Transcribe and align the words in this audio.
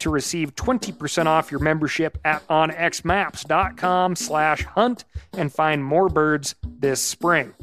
to 0.00 0.10
receive 0.10 0.54
20% 0.54 1.26
off 1.26 1.50
your 1.50 1.60
membership 1.60 2.18
at 2.24 2.46
onxmaps.com 2.48 4.16
slash 4.16 4.64
hunt 4.64 5.04
and 5.32 5.52
find 5.52 5.84
more 5.84 6.08
birds 6.08 6.54
this 6.64 7.00
spring. 7.00 7.54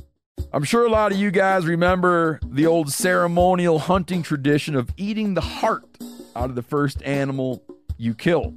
I'm 0.52 0.64
sure 0.64 0.86
a 0.86 0.90
lot 0.90 1.12
of 1.12 1.18
you 1.18 1.32
guys 1.32 1.66
remember 1.66 2.40
the 2.46 2.66
old 2.66 2.92
ceremonial 2.92 3.80
hunting 3.80 4.24
tradition 4.24 4.76
of 4.76 4.90
eating 4.98 5.34
the 5.34 5.42
heart 5.42 5.86
out 6.36 6.50
of 6.50 6.56
the 6.56 6.62
first 6.62 7.02
animal 7.04 7.64
you 7.98 8.14
kill. 8.14 8.54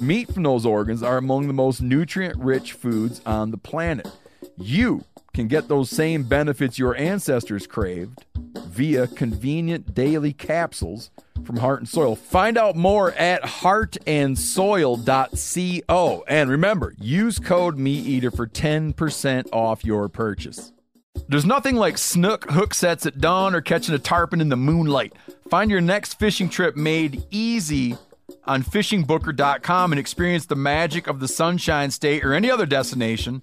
Meat 0.00 0.32
from 0.32 0.42
those 0.42 0.66
organs 0.66 1.02
are 1.02 1.16
among 1.16 1.46
the 1.46 1.52
most 1.52 1.80
nutrient 1.80 2.38
rich 2.38 2.72
foods 2.72 3.20
on 3.24 3.50
the 3.50 3.58
planet. 3.58 4.08
You 4.56 5.04
can 5.34 5.48
get 5.48 5.68
those 5.68 5.90
same 5.90 6.22
benefits 6.22 6.78
your 6.78 6.96
ancestors 6.96 7.66
craved 7.66 8.24
via 8.68 9.08
convenient 9.08 9.94
daily 9.94 10.32
capsules 10.32 11.10
from 11.44 11.58
Heart 11.58 11.80
and 11.80 11.88
Soil. 11.88 12.16
Find 12.16 12.56
out 12.56 12.76
more 12.76 13.12
at 13.12 13.42
heartandsoil.co. 13.42 16.24
And 16.28 16.50
remember, 16.50 16.94
use 16.98 17.38
code 17.38 17.76
MeatEater 17.76 18.34
for 18.34 18.46
10% 18.46 19.52
off 19.52 19.84
your 19.84 20.08
purchase. 20.08 20.72
There's 21.28 21.44
nothing 21.44 21.76
like 21.76 21.98
snook 21.98 22.50
hook 22.50 22.74
sets 22.74 23.06
at 23.06 23.20
dawn 23.20 23.54
or 23.54 23.60
catching 23.60 23.94
a 23.94 23.98
tarpon 23.98 24.40
in 24.40 24.48
the 24.48 24.56
moonlight. 24.56 25.12
Find 25.48 25.70
your 25.70 25.80
next 25.80 26.18
fishing 26.18 26.48
trip 26.48 26.74
made 26.76 27.24
easy 27.30 27.96
on 28.46 28.62
fishingbooker.com 28.62 29.92
and 29.92 29.98
experience 29.98 30.46
the 30.46 30.56
magic 30.56 31.06
of 31.06 31.20
the 31.20 31.28
Sunshine 31.28 31.90
State 31.90 32.24
or 32.24 32.34
any 32.34 32.50
other 32.50 32.66
destination 32.66 33.42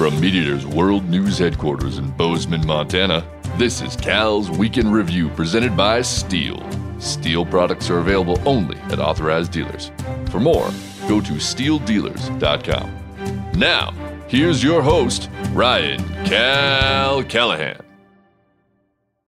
From 0.00 0.14
MeatEater's 0.14 0.66
World 0.66 1.10
News 1.10 1.36
Headquarters 1.36 1.98
in 1.98 2.10
Bozeman, 2.12 2.66
Montana, 2.66 3.22
this 3.58 3.82
is 3.82 3.96
Cal's 3.96 4.48
Week 4.48 4.78
in 4.78 4.90
Review 4.90 5.28
presented 5.28 5.76
by 5.76 6.00
Stihl. 6.00 6.58
Stihl 6.96 7.50
products 7.50 7.90
are 7.90 7.98
available 7.98 8.40
only 8.48 8.78
at 8.90 8.98
authorized 8.98 9.52
dealers. 9.52 9.92
For 10.30 10.40
more, 10.40 10.70
go 11.06 11.20
to 11.20 11.34
stihldealers.com. 11.34 13.52
Now, 13.58 13.90
here's 14.26 14.64
your 14.64 14.80
host, 14.80 15.28
Ryan 15.50 16.02
Cal 16.24 17.22
Callahan. 17.24 17.82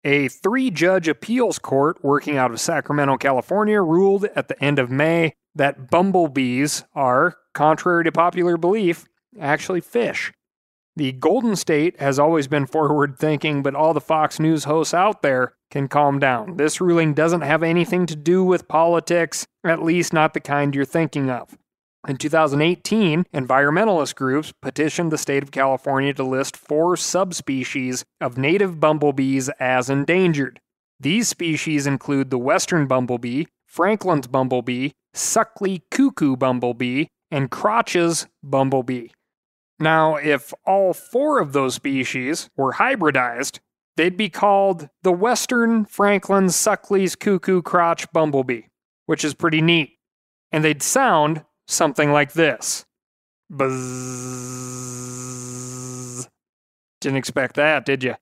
A 0.04 0.28
three 0.28 0.70
judge 0.70 1.08
appeals 1.08 1.58
court 1.58 2.04
working 2.04 2.36
out 2.36 2.52
of 2.52 2.60
Sacramento, 2.60 3.16
California 3.16 3.82
ruled 3.82 4.26
at 4.36 4.46
the 4.46 4.62
end 4.62 4.78
of 4.78 4.92
May 4.92 5.32
that 5.56 5.90
bumblebees 5.90 6.84
are, 6.94 7.34
contrary 7.52 8.04
to 8.04 8.12
popular 8.12 8.56
belief, 8.56 9.06
actually 9.40 9.80
fish. 9.80 10.32
The 10.94 11.12
Golden 11.12 11.56
State 11.56 11.98
has 12.00 12.18
always 12.18 12.48
been 12.48 12.66
forward 12.66 13.18
thinking, 13.18 13.62
but 13.62 13.74
all 13.74 13.94
the 13.94 14.00
Fox 14.00 14.38
News 14.38 14.64
hosts 14.64 14.92
out 14.92 15.22
there 15.22 15.54
can 15.70 15.88
calm 15.88 16.18
down. 16.18 16.58
This 16.58 16.82
ruling 16.82 17.14
doesn't 17.14 17.40
have 17.40 17.62
anything 17.62 18.04
to 18.06 18.16
do 18.16 18.44
with 18.44 18.68
politics, 18.68 19.46
at 19.64 19.82
least 19.82 20.12
not 20.12 20.34
the 20.34 20.40
kind 20.40 20.74
you're 20.74 20.84
thinking 20.84 21.30
of. 21.30 21.56
In 22.06 22.16
2018, 22.16 23.24
environmentalist 23.32 24.16
groups 24.16 24.52
petitioned 24.60 25.10
the 25.10 25.16
state 25.16 25.42
of 25.42 25.50
California 25.50 26.12
to 26.12 26.24
list 26.24 26.58
four 26.58 26.96
subspecies 26.96 28.04
of 28.20 28.36
native 28.36 28.78
bumblebees 28.78 29.48
as 29.60 29.88
endangered. 29.88 30.60
These 31.00 31.28
species 31.28 31.86
include 31.86 32.30
the 32.30 32.38
western 32.38 32.86
bumblebee, 32.86 33.44
Franklin's 33.66 34.26
bumblebee, 34.26 34.90
Suckley 35.14 35.82
cuckoo 35.90 36.36
bumblebee, 36.36 37.06
and 37.30 37.50
Crotch's 37.50 38.26
bumblebee. 38.42 39.08
Now, 39.78 40.16
if 40.16 40.52
all 40.66 40.92
four 40.92 41.40
of 41.40 41.52
those 41.52 41.74
species 41.74 42.50
were 42.56 42.74
hybridized, 42.74 43.58
they'd 43.96 44.16
be 44.16 44.28
called 44.28 44.88
the 45.02 45.12
Western 45.12 45.84
Franklin 45.84 46.50
Suckley's 46.50 47.16
Cuckoo 47.16 47.62
Crotch 47.62 48.10
Bumblebee, 48.12 48.62
which 49.06 49.24
is 49.24 49.34
pretty 49.34 49.60
neat. 49.60 49.98
And 50.52 50.64
they'd 50.64 50.82
sound 50.82 51.44
something 51.66 52.12
like 52.12 52.32
this 52.32 52.84
Buzz. 53.50 53.78
Didn't 57.00 57.18
expect 57.18 57.56
that, 57.56 57.84
did 57.84 58.04
you? 58.04 58.14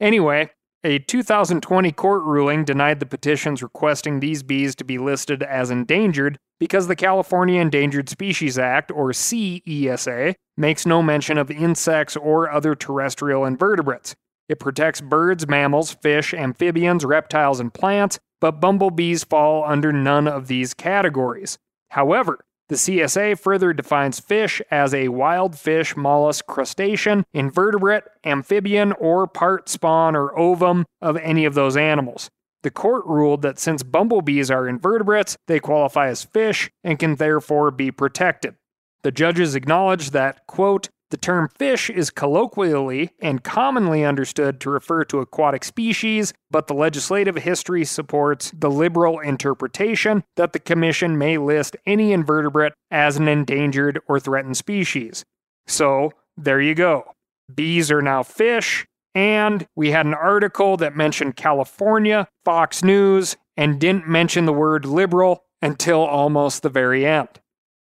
Anyway, 0.00 0.50
a 0.84 0.98
2020 0.98 1.92
court 1.92 2.22
ruling 2.24 2.64
denied 2.64 2.98
the 2.98 3.06
petitions 3.06 3.62
requesting 3.62 4.18
these 4.18 4.42
bees 4.42 4.74
to 4.74 4.84
be 4.84 4.98
listed 4.98 5.42
as 5.42 5.70
endangered 5.70 6.38
because 6.58 6.86
the 6.86 6.96
California 6.96 7.60
Endangered 7.60 8.08
Species 8.08 8.58
Act, 8.58 8.90
or 8.90 9.10
CESA, 9.10 10.34
makes 10.56 10.86
no 10.86 11.02
mention 11.02 11.38
of 11.38 11.50
insects 11.50 12.16
or 12.16 12.50
other 12.50 12.74
terrestrial 12.74 13.44
invertebrates. 13.44 14.14
It 14.48 14.60
protects 14.60 15.00
birds, 15.00 15.48
mammals, 15.48 15.92
fish, 15.92 16.34
amphibians, 16.34 17.04
reptiles, 17.04 17.60
and 17.60 17.72
plants, 17.72 18.18
but 18.40 18.60
bumblebees 18.60 19.24
fall 19.24 19.64
under 19.64 19.92
none 19.92 20.28
of 20.28 20.48
these 20.48 20.74
categories. 20.74 21.58
However, 21.90 22.44
the 22.72 22.78
CSA 22.78 23.38
further 23.38 23.74
defines 23.74 24.18
fish 24.18 24.62
as 24.70 24.94
a 24.94 25.08
wild 25.08 25.58
fish, 25.58 25.94
mollusk, 25.94 26.46
crustacean, 26.46 27.26
invertebrate, 27.34 28.04
amphibian, 28.24 28.92
or 28.92 29.26
part 29.26 29.68
spawn 29.68 30.16
or 30.16 30.36
ovum 30.38 30.86
of 31.02 31.18
any 31.18 31.44
of 31.44 31.52
those 31.52 31.76
animals. 31.76 32.30
The 32.62 32.70
court 32.70 33.04
ruled 33.04 33.42
that 33.42 33.58
since 33.58 33.82
bumblebees 33.82 34.50
are 34.50 34.66
invertebrates, 34.66 35.36
they 35.48 35.60
qualify 35.60 36.08
as 36.08 36.24
fish 36.24 36.70
and 36.82 36.98
can 36.98 37.16
therefore 37.16 37.70
be 37.70 37.90
protected. 37.90 38.54
The 39.02 39.12
judges 39.12 39.54
acknowledged 39.54 40.14
that, 40.14 40.46
quote, 40.46 40.88
the 41.12 41.18
term 41.18 41.50
fish 41.58 41.90
is 41.90 42.08
colloquially 42.08 43.10
and 43.20 43.44
commonly 43.44 44.02
understood 44.02 44.58
to 44.60 44.70
refer 44.70 45.04
to 45.04 45.20
aquatic 45.20 45.62
species, 45.62 46.32
but 46.50 46.68
the 46.68 46.74
legislative 46.74 47.36
history 47.36 47.84
supports 47.84 48.50
the 48.56 48.70
liberal 48.70 49.20
interpretation 49.20 50.24
that 50.36 50.54
the 50.54 50.58
Commission 50.58 51.18
may 51.18 51.36
list 51.36 51.76
any 51.84 52.14
invertebrate 52.14 52.72
as 52.90 53.18
an 53.18 53.28
endangered 53.28 54.00
or 54.08 54.18
threatened 54.18 54.56
species. 54.56 55.22
So, 55.66 56.12
there 56.38 56.62
you 56.62 56.74
go. 56.74 57.04
Bees 57.54 57.90
are 57.90 58.00
now 58.00 58.22
fish, 58.22 58.86
and 59.14 59.66
we 59.76 59.90
had 59.90 60.06
an 60.06 60.14
article 60.14 60.78
that 60.78 60.96
mentioned 60.96 61.36
California, 61.36 62.26
Fox 62.46 62.82
News, 62.82 63.36
and 63.54 63.78
didn't 63.78 64.08
mention 64.08 64.46
the 64.46 64.52
word 64.54 64.86
liberal 64.86 65.44
until 65.60 66.00
almost 66.00 66.62
the 66.62 66.70
very 66.70 67.04
end. 67.04 67.28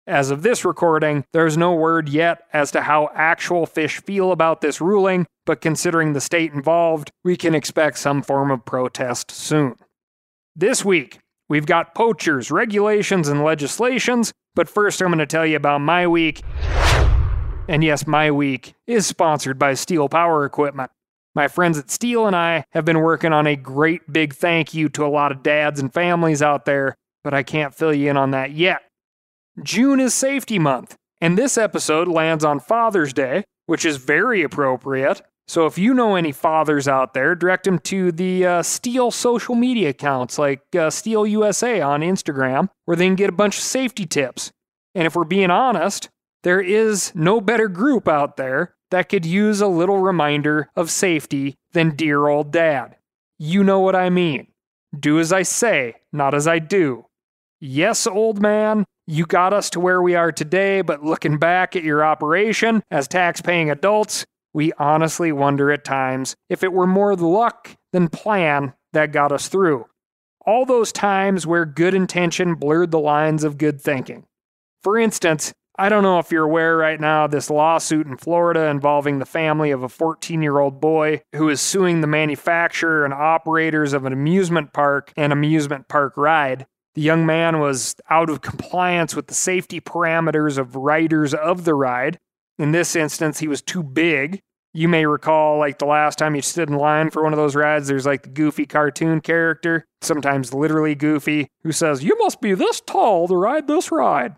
As 0.07 0.31
of 0.31 0.41
this 0.41 0.63
recording, 0.63 1.25
there's 1.33 1.57
no 1.57 1.73
word 1.73 2.07
yet 2.07 2.43
as 2.53 2.71
to 2.71 2.79
how 2.79 3.09
actual 3.13 3.65
fish 3.65 4.01
feel 4.01 4.31
about 4.31 4.61
this 4.61 4.79
ruling, 4.79 5.27
but 5.45 5.59
considering 5.59 6.13
the 6.13 6.21
state 6.21 6.53
involved, 6.53 7.11
we 7.25 7.35
can 7.35 7.53
expect 7.53 7.97
some 7.97 8.21
form 8.21 8.49
of 8.49 8.63
protest 8.63 9.31
soon. 9.31 9.75
This 10.55 10.85
week, 10.85 11.19
we've 11.49 11.65
got 11.65 11.93
poachers, 11.93 12.49
regulations, 12.49 13.27
and 13.27 13.43
legislations, 13.43 14.31
but 14.55 14.69
first 14.69 15.01
I'm 15.01 15.09
going 15.09 15.19
to 15.19 15.25
tell 15.25 15.45
you 15.45 15.57
about 15.57 15.81
my 15.81 16.07
week. 16.07 16.41
And 17.67 17.83
yes, 17.83 18.07
my 18.07 18.31
week 18.31 18.75
is 18.87 19.05
sponsored 19.05 19.59
by 19.59 19.73
Stihl 19.73 20.09
Power 20.09 20.45
Equipment. 20.45 20.89
My 21.35 21.49
friends 21.49 21.77
at 21.77 21.87
Stihl 21.87 22.27
and 22.27 22.35
I 22.35 22.63
have 22.71 22.85
been 22.85 23.01
working 23.01 23.33
on 23.33 23.45
a 23.45 23.57
great 23.57 24.09
big 24.09 24.33
thank 24.33 24.73
you 24.73 24.87
to 24.87 25.05
a 25.05 25.11
lot 25.11 25.33
of 25.33 25.43
dads 25.43 25.81
and 25.81 25.93
families 25.93 26.41
out 26.41 26.63
there, 26.63 26.95
but 27.25 27.33
I 27.33 27.43
can't 27.43 27.75
fill 27.75 27.93
you 27.93 28.09
in 28.09 28.15
on 28.15 28.31
that 28.31 28.51
yet. 28.51 28.86
June 29.63 29.99
is 29.99 30.13
Safety 30.13 30.59
Month, 30.59 30.95
and 31.19 31.35
this 31.35 31.57
episode 31.57 32.07
lands 32.07 32.45
on 32.45 32.59
Father's 32.59 33.11
Day, 33.11 33.43
which 33.65 33.85
is 33.85 33.97
very 33.97 34.43
appropriate. 34.43 35.23
So 35.47 35.65
if 35.65 35.79
you 35.79 35.95
know 35.95 36.15
any 36.15 36.31
fathers 36.31 36.87
out 36.87 37.15
there, 37.15 37.33
direct 37.33 37.63
them 37.63 37.79
to 37.79 38.11
the 38.11 38.45
uh, 38.45 38.61
Stihl 38.61 39.11
social 39.11 39.55
media 39.55 39.89
accounts 39.89 40.37
like 40.37 40.61
uh, 40.73 40.89
Stihl 40.91 41.27
USA 41.27 41.81
on 41.81 42.01
Instagram, 42.01 42.69
where 42.85 42.95
they 42.95 43.07
can 43.07 43.15
get 43.15 43.29
a 43.29 43.33
bunch 43.33 43.57
of 43.57 43.63
safety 43.63 44.05
tips. 44.05 44.51
And 44.93 45.07
if 45.07 45.15
we're 45.15 45.23
being 45.23 45.49
honest, 45.49 46.09
there 46.43 46.61
is 46.61 47.11
no 47.15 47.41
better 47.41 47.67
group 47.67 48.07
out 48.07 48.37
there 48.37 48.75
that 48.91 49.09
could 49.09 49.25
use 49.25 49.59
a 49.59 49.67
little 49.67 49.97
reminder 49.97 50.69
of 50.75 50.91
safety 50.91 51.55
than 51.71 51.95
dear 51.95 52.27
old 52.27 52.51
dad. 52.51 52.95
You 53.39 53.63
know 53.63 53.79
what 53.79 53.95
I 53.95 54.11
mean. 54.11 54.49
Do 54.97 55.19
as 55.19 55.33
I 55.33 55.41
say, 55.41 55.95
not 56.13 56.35
as 56.35 56.47
I 56.47 56.59
do. 56.59 57.05
Yes, 57.59 58.05
old 58.05 58.39
man, 58.39 58.85
you 59.07 59.25
got 59.25 59.53
us 59.53 59.69
to 59.71 59.79
where 59.79 60.01
we 60.01 60.15
are 60.15 60.33
today, 60.33 60.81
but 60.81 61.03
looking 61.03 61.37
back 61.37 61.75
at 61.75 61.83
your 61.83 62.03
operation 62.03 62.83
as 62.91 63.07
tax 63.07 63.41
paying 63.41 63.71
adults, 63.71 64.25
we 64.53 64.73
honestly 64.73 65.31
wonder 65.31 65.71
at 65.71 65.85
times 65.85 66.35
if 66.49 66.61
it 66.61 66.73
were 66.73 66.87
more 66.87 67.15
luck 67.15 67.75
than 67.93 68.09
plan 68.09 68.73
that 68.91 69.13
got 69.13 69.31
us 69.31 69.47
through. 69.47 69.85
All 70.45 70.65
those 70.65 70.91
times 70.91 71.47
where 71.47 71.65
good 71.65 71.93
intention 71.93 72.55
blurred 72.55 72.91
the 72.91 72.99
lines 72.99 73.43
of 73.43 73.57
good 73.57 73.79
thinking. 73.79 74.25
For 74.83 74.97
instance, 74.97 75.53
I 75.79 75.89
don't 75.89 76.03
know 76.03 76.19
if 76.19 76.31
you're 76.31 76.45
aware 76.45 76.75
right 76.75 76.99
now 76.99 77.27
this 77.27 77.49
lawsuit 77.49 78.07
in 78.07 78.17
Florida 78.17 78.65
involving 78.65 79.19
the 79.19 79.25
family 79.25 79.71
of 79.71 79.83
a 79.83 79.89
14 79.89 80.41
year 80.41 80.59
old 80.59 80.81
boy 80.81 81.21
who 81.35 81.49
is 81.49 81.61
suing 81.61 82.01
the 82.01 82.07
manufacturer 82.07 83.05
and 83.05 83.13
operators 83.13 83.93
of 83.93 84.05
an 84.05 84.13
amusement 84.13 84.73
park 84.73 85.13
and 85.15 85.31
amusement 85.31 85.87
park 85.87 86.13
ride. 86.17 86.65
The 86.97 87.03
young 87.03 87.25
man 87.25 87.59
was 87.59 87.95
out 88.09 88.29
of 88.29 88.41
compliance 88.41 89.15
with 89.15 89.27
the 89.27 89.33
safety 89.33 89.79
parameters 89.79 90.57
of 90.57 90.75
riders 90.75 91.33
of 91.33 91.63
the 91.63 91.73
ride. 91.73 92.19
In 92.57 92.71
this 92.71 92.95
instance, 92.95 93.39
he 93.39 93.47
was 93.47 93.61
too 93.61 93.83
big. 93.83 94.41
You 94.73 94.89
may 94.89 95.05
recall, 95.05 95.57
like 95.59 95.77
the 95.77 95.85
last 95.85 96.17
time 96.17 96.35
you 96.35 96.41
stood 96.41 96.69
in 96.69 96.75
line 96.75 97.11
for 97.11 97.23
one 97.23 97.33
of 97.33 97.37
those 97.37 97.55
rides, 97.55 97.87
there's 97.87 98.05
like 98.05 98.23
the 98.23 98.29
goofy 98.29 98.65
cartoon 98.65 99.21
character, 99.21 99.85
sometimes 100.01 100.53
literally 100.53 100.95
goofy, 100.95 101.47
who 101.63 101.71
says, 101.71 102.03
You 102.03 102.17
must 102.17 102.41
be 102.41 102.53
this 102.53 102.81
tall 102.81 103.27
to 103.27 103.35
ride 103.35 103.67
this 103.67 103.91
ride. 103.91 104.35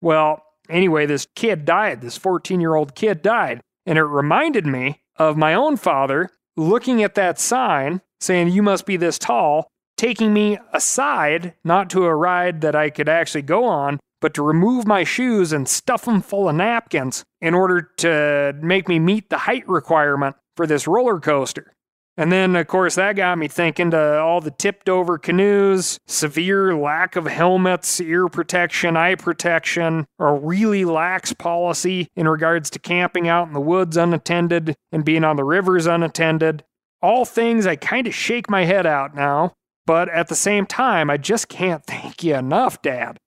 Well, 0.00 0.42
Anyway, 0.68 1.06
this 1.06 1.26
kid 1.34 1.64
died. 1.64 2.00
This 2.00 2.16
14 2.16 2.60
year 2.60 2.74
old 2.74 2.94
kid 2.94 3.22
died. 3.22 3.60
And 3.86 3.98
it 3.98 4.04
reminded 4.04 4.66
me 4.66 5.02
of 5.16 5.36
my 5.36 5.54
own 5.54 5.76
father 5.76 6.30
looking 6.56 7.02
at 7.02 7.14
that 7.14 7.38
sign 7.38 8.00
saying, 8.20 8.48
You 8.48 8.62
must 8.62 8.86
be 8.86 8.96
this 8.96 9.18
tall, 9.18 9.68
taking 10.02 10.32
me 10.32 10.58
aside, 10.72 11.54
not 11.62 11.88
to 11.88 12.04
a 12.06 12.12
ride 12.12 12.60
that 12.60 12.74
I 12.74 12.90
could 12.90 13.08
actually 13.08 13.42
go 13.42 13.66
on, 13.66 14.00
but 14.20 14.34
to 14.34 14.42
remove 14.42 14.84
my 14.84 15.04
shoes 15.04 15.52
and 15.52 15.68
stuff 15.68 16.06
them 16.06 16.20
full 16.20 16.48
of 16.48 16.56
napkins 16.56 17.22
in 17.40 17.54
order 17.54 17.82
to 17.98 18.52
make 18.60 18.88
me 18.88 18.98
meet 18.98 19.30
the 19.30 19.38
height 19.38 19.62
requirement 19.68 20.34
for 20.56 20.66
this 20.66 20.88
roller 20.88 21.20
coaster. 21.20 21.72
And 22.16 22.32
then, 22.32 22.56
of 22.56 22.66
course, 22.66 22.96
that 22.96 23.14
got 23.14 23.38
me 23.38 23.46
thinking 23.46 23.92
to 23.92 24.18
all 24.18 24.40
the 24.40 24.50
tipped 24.50 24.88
over 24.88 25.18
canoes, 25.18 26.00
severe 26.08 26.76
lack 26.76 27.14
of 27.14 27.26
helmets, 27.26 28.00
ear 28.00 28.26
protection, 28.26 28.96
eye 28.96 29.14
protection, 29.14 30.04
a 30.18 30.32
really 30.32 30.84
lax 30.84 31.32
policy 31.32 32.08
in 32.16 32.26
regards 32.26 32.70
to 32.70 32.80
camping 32.80 33.28
out 33.28 33.46
in 33.46 33.54
the 33.54 33.60
woods 33.60 33.96
unattended 33.96 34.74
and 34.90 35.04
being 35.04 35.22
on 35.22 35.36
the 35.36 35.44
rivers 35.44 35.86
unattended. 35.86 36.64
All 37.00 37.24
things 37.24 37.68
I 37.68 37.76
kind 37.76 38.08
of 38.08 38.14
shake 38.16 38.50
my 38.50 38.64
head 38.64 38.84
out 38.84 39.14
now, 39.14 39.52
but 39.86 40.08
at 40.08 40.28
the 40.28 40.34
same 40.34 40.66
time, 40.66 41.10
I 41.10 41.16
just 41.16 41.48
can't 41.48 41.84
thank 41.86 42.22
you 42.22 42.34
enough, 42.34 42.82
Dad. 42.82 43.18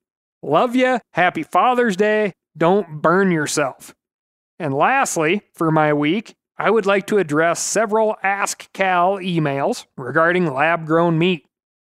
Love 0.42 0.76
you. 0.76 1.00
Happy 1.12 1.42
Father's 1.42 1.96
Day. 1.96 2.32
Don't 2.56 3.02
burn 3.02 3.30
yourself. 3.30 3.94
And 4.58 4.72
lastly, 4.72 5.42
for 5.54 5.70
my 5.70 5.92
week, 5.92 6.34
I 6.58 6.70
would 6.70 6.86
like 6.86 7.06
to 7.08 7.18
address 7.18 7.60
several 7.62 8.16
Ask 8.22 8.72
Cal 8.72 9.18
emails 9.18 9.86
regarding 9.96 10.52
lab 10.52 10.86
grown 10.86 11.18
meat. 11.18 11.45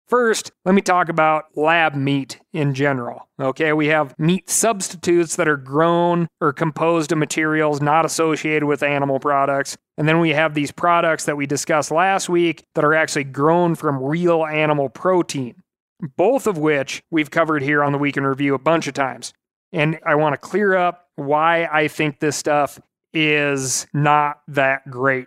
First, 0.08 0.52
let 0.64 0.75
me 0.75 0.81
talk 0.81 1.10
about 1.10 1.44
lab 1.55 1.94
meat 1.94 2.40
in 2.55 2.72
general. 2.72 3.28
Okay, 3.38 3.75
we 3.75 3.88
have 3.88 4.19
meat 4.19 4.49
substitutes 4.49 5.37
that 5.37 5.49
are 5.49 5.58
grown 5.58 6.28
or 6.40 6.55
composed 6.55 7.12
of 7.12 7.19
materials 7.19 7.82
not 7.82 8.06
associated 8.06 8.64
with 8.64 8.82
animal 8.82 9.20
products. 9.20 9.76
And 9.99 10.08
then 10.08 10.19
we 10.19 10.31
have 10.31 10.55
these 10.55 10.72
products 10.72 11.26
that 11.26 11.37
we 11.37 11.46
discussed 11.46 11.90
last 11.90 12.31
week 12.31 12.64
that 12.75 12.84
are 12.84 12.94
actually 12.94 13.25
grown 13.25 13.75
from 13.75 14.02
real 14.02 14.46
animal 14.46 14.88
protein, 14.88 15.62
both 16.16 16.46
of 16.46 16.56
which 16.56 17.02
we've 17.11 17.31
covered 17.31 17.62
here 17.62 17.84
on 17.84 17.93
the 17.93 17.99
Week 17.99 18.16
in 18.16 18.25
Review 18.25 18.54
a 18.54 18.58
bunch 18.58 18.87
of 18.87 18.94
times. 18.94 19.34
And 19.72 19.99
I 20.06 20.14
want 20.14 20.32
to 20.32 20.38
clear 20.38 20.75
up 20.75 21.08
why 21.16 21.69
I 21.70 21.87
think 21.88 22.20
this 22.20 22.37
stuff 22.37 22.81
is 23.12 23.87
not 23.93 24.40
that 24.49 24.90
great. 24.90 25.26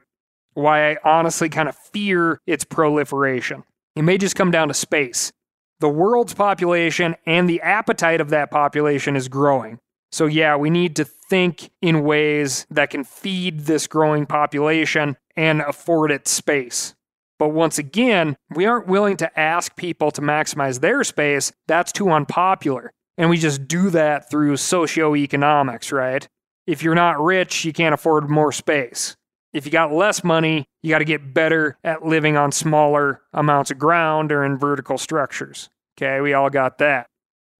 Why 0.53 0.91
I 0.91 0.97
honestly 1.03 1.49
kind 1.49 1.69
of 1.69 1.75
fear 1.75 2.39
its 2.47 2.63
proliferation. 2.63 3.63
It 3.95 4.03
may 4.03 4.17
just 4.17 4.35
come 4.35 4.51
down 4.51 4.69
to 4.69 4.73
space. 4.73 5.31
The 5.79 5.89
world's 5.89 6.33
population 6.33 7.15
and 7.25 7.49
the 7.49 7.61
appetite 7.61 8.21
of 8.21 8.29
that 8.29 8.51
population 8.51 9.15
is 9.15 9.27
growing. 9.27 9.79
So, 10.11 10.25
yeah, 10.25 10.55
we 10.55 10.69
need 10.69 10.95
to 10.97 11.05
think 11.05 11.71
in 11.81 12.03
ways 12.03 12.67
that 12.69 12.89
can 12.89 13.03
feed 13.03 13.61
this 13.61 13.87
growing 13.87 14.25
population 14.25 15.17
and 15.35 15.61
afford 15.61 16.11
it 16.11 16.27
space. 16.27 16.93
But 17.39 17.49
once 17.49 17.79
again, 17.79 18.37
we 18.53 18.65
aren't 18.65 18.87
willing 18.87 19.17
to 19.17 19.39
ask 19.39 19.75
people 19.75 20.11
to 20.11 20.21
maximize 20.21 20.81
their 20.81 21.03
space. 21.03 21.51
That's 21.67 21.91
too 21.91 22.11
unpopular. 22.11 22.91
And 23.17 23.29
we 23.29 23.37
just 23.37 23.67
do 23.67 23.89
that 23.89 24.29
through 24.29 24.53
socioeconomics, 24.53 25.91
right? 25.91 26.27
If 26.67 26.83
you're 26.83 26.93
not 26.93 27.19
rich, 27.19 27.65
you 27.65 27.73
can't 27.73 27.93
afford 27.93 28.29
more 28.29 28.51
space. 28.51 29.15
If 29.53 29.65
you 29.65 29.71
got 29.71 29.91
less 29.91 30.23
money, 30.23 30.65
you 30.81 30.89
got 30.89 30.99
to 30.99 31.05
get 31.05 31.33
better 31.33 31.77
at 31.83 32.05
living 32.05 32.37
on 32.37 32.51
smaller 32.51 33.21
amounts 33.33 33.71
of 33.71 33.79
ground 33.79 34.31
or 34.31 34.45
in 34.45 34.57
vertical 34.57 34.97
structures. 34.97 35.69
Okay, 35.97 36.21
we 36.21 36.33
all 36.33 36.49
got 36.49 36.77
that. 36.77 37.07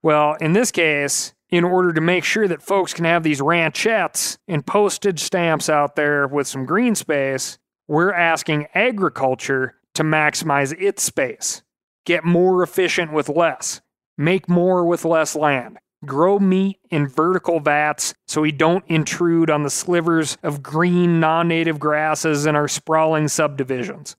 Well, 0.01 0.35
in 0.35 0.53
this 0.53 0.71
case, 0.71 1.33
in 1.49 1.63
order 1.65 1.91
to 1.91 2.01
make 2.01 2.23
sure 2.23 2.47
that 2.47 2.61
folks 2.61 2.93
can 2.93 3.05
have 3.05 3.23
these 3.23 3.41
ranchettes 3.41 4.38
and 4.47 4.65
postage 4.65 5.19
stamps 5.19 5.69
out 5.69 5.95
there 5.95 6.27
with 6.27 6.47
some 6.47 6.65
green 6.65 6.95
space, 6.95 7.59
we're 7.88 8.13
asking 8.13 8.67
agriculture 8.73 9.75
to 9.93 10.03
maximize 10.03 10.73
its 10.79 11.03
space, 11.03 11.61
get 12.05 12.23
more 12.23 12.63
efficient 12.63 13.11
with 13.11 13.27
less, 13.27 13.81
make 14.17 14.47
more 14.47 14.85
with 14.85 15.03
less 15.03 15.35
land 15.35 15.77
grow 16.06 16.39
meat 16.39 16.80
in 16.89 17.07
vertical 17.07 17.59
vats 17.59 18.13
so 18.27 18.42
we 18.42 18.51
don't 18.51 18.83
intrude 18.88 19.50
on 19.50 19.63
the 19.63 19.69
slivers 19.69 20.38
of 20.44 20.63
green 20.63 21.19
non 21.19 21.48
native 21.48 21.80
grasses 21.80 22.45
in 22.45 22.56
our 22.56 22.68
sprawling 22.68 23.27
subdivisions. 23.27 24.15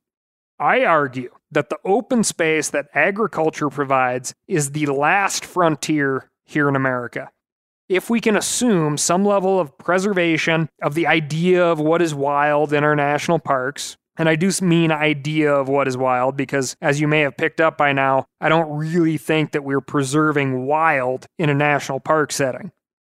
I 0.59 0.85
argue 0.85 1.35
that 1.51 1.71
the 1.71 1.79
open 1.85 2.25
space 2.25 2.71
that 2.71 2.89
agriculture 2.95 3.69
provides 3.69 4.35
is 4.47 4.71
the 4.73 4.87
last 4.87 5.45
frontier 5.45 6.31
here 6.45 6.69
in 6.69 6.77
America. 6.77 7.31
If 7.89 8.09
we 8.09 8.21
can 8.21 8.37
assume 8.37 8.97
some 8.97 9.25
level 9.25 9.61
of 9.61 9.77
preservation 9.77 10.69
of 10.81 10.95
the 10.95 11.07
idea 11.07 11.65
of 11.65 11.81
what 11.81 12.01
is 12.01 12.15
wild 12.15 12.73
in 12.73 12.85
our 12.85 12.97
national 12.97 13.39
parks, 13.39 13.97
and 14.17 14.29
I 14.29 14.37
do 14.37 14.51
mean 14.61 14.93
idea 14.93 15.53
of 15.53 15.69
what 15.69 15.89
is 15.89 15.97
wild 15.97 16.37
because, 16.37 16.77
as 16.83 17.01
you 17.01 17.09
may 17.09 17.21
have 17.21 17.37
picked 17.37 17.61
up 17.61 17.79
by 17.79 17.93
now, 17.93 18.27
I 18.41 18.49
don't 18.49 18.71
really 18.71 19.17
think 19.17 19.53
that 19.53 19.65
we're 19.65 19.81
preserving 19.81 20.67
wild 20.67 21.27
in 21.39 21.49
a 21.49 21.55
national 21.55 22.01
park 22.01 22.33
setting. 22.33 22.73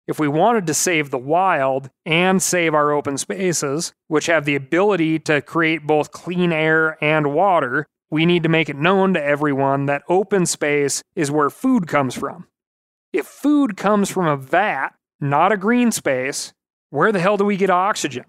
If 0.07 0.19
we 0.19 0.27
wanted 0.27 0.67
to 0.67 0.73
save 0.73 1.09
the 1.09 1.17
wild 1.17 1.89
and 2.05 2.41
save 2.41 2.73
our 2.73 2.91
open 2.91 3.17
spaces, 3.17 3.91
which 4.07 4.27
have 4.27 4.45
the 4.45 4.55
ability 4.55 5.19
to 5.19 5.41
create 5.41 5.87
both 5.87 6.11
clean 6.11 6.51
air 6.51 7.03
and 7.03 7.33
water, 7.33 7.87
we 8.11 8.25
need 8.25 8.43
to 8.43 8.49
make 8.49 8.69
it 8.69 8.75
known 8.75 9.15
to 9.15 9.23
everyone 9.23 9.87
that 9.87 10.03
open 10.07 10.45
space 10.45 11.01
is 11.15 11.31
where 11.31 11.49
food 11.49 11.87
comes 11.87 12.13
from. 12.15 12.47
If 13.11 13.25
food 13.25 13.77
comes 13.77 14.11
from 14.11 14.27
a 14.27 14.37
vat, 14.37 14.89
not 15.19 15.51
a 15.51 15.57
green 15.57 15.91
space, 15.91 16.53
where 16.91 17.11
the 17.11 17.19
hell 17.19 17.37
do 17.37 17.45
we 17.45 17.57
get 17.57 17.69
oxygen? 17.69 18.25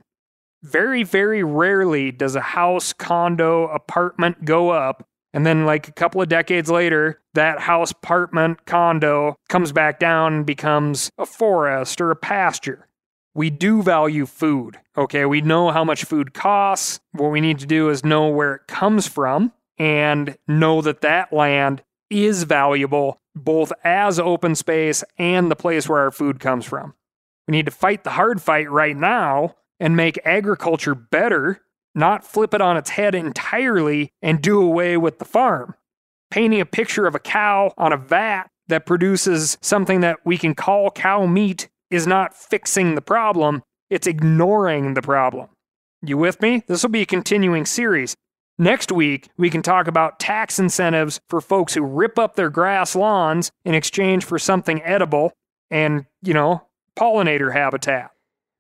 Very, 0.63 1.03
very 1.03 1.43
rarely 1.43 2.11
does 2.11 2.37
a 2.37 2.41
house, 2.41 2.93
condo, 2.93 3.69
apartment 3.69 4.45
go 4.45 4.71
up. 4.71 5.07
And 5.33 5.45
then, 5.45 5.67
like 5.67 5.89
a 5.89 5.93
couple 5.93 6.23
of 6.23 6.29
decades 6.29 6.71
later, 6.71 7.21
that 7.35 7.61
house, 7.61 7.91
apartment, 7.91 8.65
condo 8.65 9.37
comes 9.49 9.71
back 9.71 10.01
down 10.01 10.33
and 10.33 10.47
becomes 10.47 11.11
a 11.19 11.27
forest 11.27 12.01
or 12.01 12.11
a 12.11 12.17
pasture. 12.17 12.89
We 13.35 13.51
do 13.51 13.83
value 13.83 14.25
food, 14.25 14.79
okay? 14.97 15.27
We 15.27 15.43
know 15.43 15.71
how 15.71 15.85
much 15.85 16.05
food 16.05 16.33
costs. 16.33 17.01
What 17.13 17.31
we 17.31 17.43
need 17.43 17.59
to 17.59 17.67
do 17.67 17.91
is 17.91 18.03
know 18.03 18.29
where 18.29 18.55
it 18.55 18.67
comes 18.67 19.07
from 19.07 19.53
and 19.77 20.39
know 20.49 20.81
that 20.81 21.03
that 21.03 21.35
land 21.35 21.83
is 22.09 22.45
valuable 22.45 23.21
both 23.35 23.73
as 23.85 24.19
open 24.19 24.55
space 24.55 25.05
and 25.19 25.51
the 25.51 25.57
place 25.57 25.87
where 25.87 26.01
our 26.01 26.11
food 26.11 26.41
comes 26.41 26.65
from. 26.65 26.95
We 27.47 27.53
need 27.53 27.67
to 27.67 27.73
fight 27.73 28.05
the 28.05 28.11
hard 28.11 28.41
fight 28.41 28.71
right 28.71 28.97
now 28.97 29.55
and 29.81 29.97
make 29.97 30.19
agriculture 30.25 30.95
better, 30.95 31.61
not 31.95 32.25
flip 32.25 32.55
it 32.55 32.61
on 32.61 32.77
its 32.77 32.91
head 32.91 33.15
entirely 33.15 34.11
and 34.23 34.43
do 34.43 34.61
away 34.61 34.97
with 34.97 35.19
the 35.19 35.25
farm. 35.25 35.75
Painting 36.31 36.61
a 36.61 36.67
picture 36.67 37.07
of 37.07 37.15
a 37.15 37.21
cow 37.21 37.73
on 37.79 37.93
a 37.93 37.97
vat 37.97 38.45
that 38.69 38.87
produces 38.87 39.57
something 39.63 40.01
that 40.01 40.19
we 40.25 40.37
can 40.37 40.55
call 40.55 40.91
cow 40.91 41.27
meat 41.27 41.69
is 41.91 42.07
not 42.07 42.35
fixing 42.35 42.95
the 42.95 43.01
problem, 43.01 43.63
it's 43.91 44.07
ignoring 44.07 44.95
the 44.95 45.03
problem. 45.03 45.49
You 46.03 46.19
with 46.19 46.43
me? 46.43 46.63
This 46.67 46.83
will 46.83 46.91
be 46.91 47.03
a 47.03 47.07
continuing 47.07 47.65
series. 47.65 48.17
Next 48.59 48.91
week, 48.91 49.29
we 49.37 49.51
can 49.51 49.63
talk 49.63 49.87
about 49.87 50.19
tax 50.19 50.59
incentives 50.59 51.21
for 51.29 51.41
folks 51.41 51.75
who 51.75 51.83
rip 51.83 52.19
up 52.19 52.35
their 52.37 52.51
grass 52.51 52.97
lawns 52.97 53.51
in 53.65 53.75
exchange 53.75 54.25
for 54.25 54.39
something 54.39 54.83
edible 54.83 55.33
and, 55.71 56.07
you 56.23 56.33
know, 56.33 56.67
pollinator 56.99 57.53
habitat. 57.53 58.11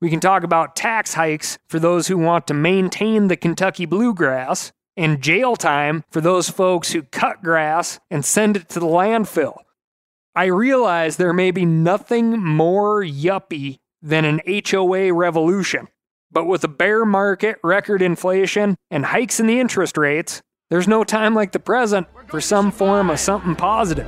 We 0.06 0.10
can 0.10 0.20
talk 0.20 0.44
about 0.44 0.76
tax 0.76 1.14
hikes 1.14 1.58
for 1.68 1.80
those 1.80 2.06
who 2.06 2.16
want 2.16 2.46
to 2.46 2.54
maintain 2.54 3.26
the 3.26 3.36
Kentucky 3.36 3.86
bluegrass, 3.86 4.70
and 4.96 5.20
jail 5.20 5.56
time 5.56 6.04
for 6.12 6.20
those 6.20 6.48
folks 6.48 6.92
who 6.92 7.02
cut 7.02 7.42
grass 7.42 7.98
and 8.08 8.24
send 8.24 8.56
it 8.56 8.68
to 8.68 8.78
the 8.78 8.86
landfill. 8.86 9.56
I 10.32 10.44
realize 10.44 11.16
there 11.16 11.32
may 11.32 11.50
be 11.50 11.64
nothing 11.64 12.38
more 12.40 13.02
yuppie 13.02 13.78
than 14.00 14.24
an 14.24 14.42
HOA 14.46 15.12
revolution, 15.12 15.88
but 16.30 16.44
with 16.44 16.62
a 16.62 16.68
bear 16.68 17.04
market, 17.04 17.58
record 17.64 18.00
inflation, 18.00 18.76
and 18.92 19.06
hikes 19.06 19.40
in 19.40 19.48
the 19.48 19.58
interest 19.58 19.96
rates, 19.96 20.40
there's 20.70 20.86
no 20.86 21.02
time 21.02 21.34
like 21.34 21.50
the 21.50 21.58
present 21.58 22.06
for 22.28 22.40
some 22.40 22.70
form 22.70 23.10
of 23.10 23.18
something 23.18 23.56
positive. 23.56 24.06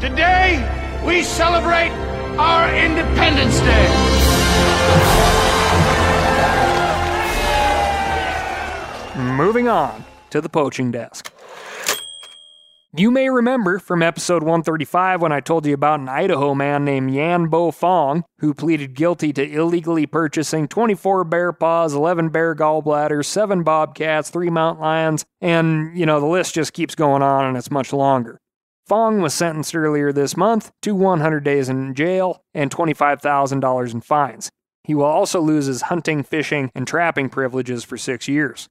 Today, 0.00 0.58
we 1.06 1.22
celebrate 1.22 1.92
our 2.36 2.74
Independence 2.74 3.60
Day. 3.60 4.23
Moving 9.16 9.68
on 9.68 10.04
to 10.30 10.40
the 10.40 10.48
poaching 10.48 10.90
desk. 10.90 11.30
You 12.96 13.10
may 13.10 13.28
remember 13.28 13.80
from 13.80 14.04
episode 14.04 14.44
135 14.44 15.20
when 15.20 15.32
I 15.32 15.40
told 15.40 15.66
you 15.66 15.74
about 15.74 15.98
an 15.98 16.08
Idaho 16.08 16.54
man 16.54 16.84
named 16.84 17.12
Yan 17.12 17.48
Bo 17.48 17.72
Fong 17.72 18.22
who 18.38 18.54
pleaded 18.54 18.94
guilty 18.94 19.32
to 19.32 19.42
illegally 19.42 20.06
purchasing 20.06 20.68
24 20.68 21.24
bear 21.24 21.52
paws, 21.52 21.92
11 21.92 22.28
bear 22.28 22.54
gallbladders, 22.54 23.24
7 23.24 23.64
bobcats, 23.64 24.30
3 24.30 24.48
mountain 24.48 24.82
lions, 24.82 25.24
and, 25.40 25.98
you 25.98 26.06
know, 26.06 26.20
the 26.20 26.26
list 26.26 26.54
just 26.54 26.72
keeps 26.72 26.94
going 26.94 27.22
on 27.22 27.44
and 27.44 27.56
it's 27.56 27.70
much 27.70 27.92
longer. 27.92 28.40
Fong 28.86 29.22
was 29.22 29.32
sentenced 29.32 29.74
earlier 29.74 30.12
this 30.12 30.36
month 30.36 30.70
to 30.82 30.94
100 30.94 31.42
days 31.42 31.70
in 31.70 31.94
jail 31.94 32.42
and 32.52 32.70
$25,000 32.70 33.94
in 33.94 34.00
fines. 34.02 34.50
He 34.82 34.94
will 34.94 35.04
also 35.04 35.40
lose 35.40 35.64
his 35.64 35.82
hunting, 35.82 36.22
fishing, 36.22 36.70
and 36.74 36.86
trapping 36.86 37.30
privileges 37.30 37.82
for 37.82 37.96
six 37.96 38.28
years. 38.28 38.68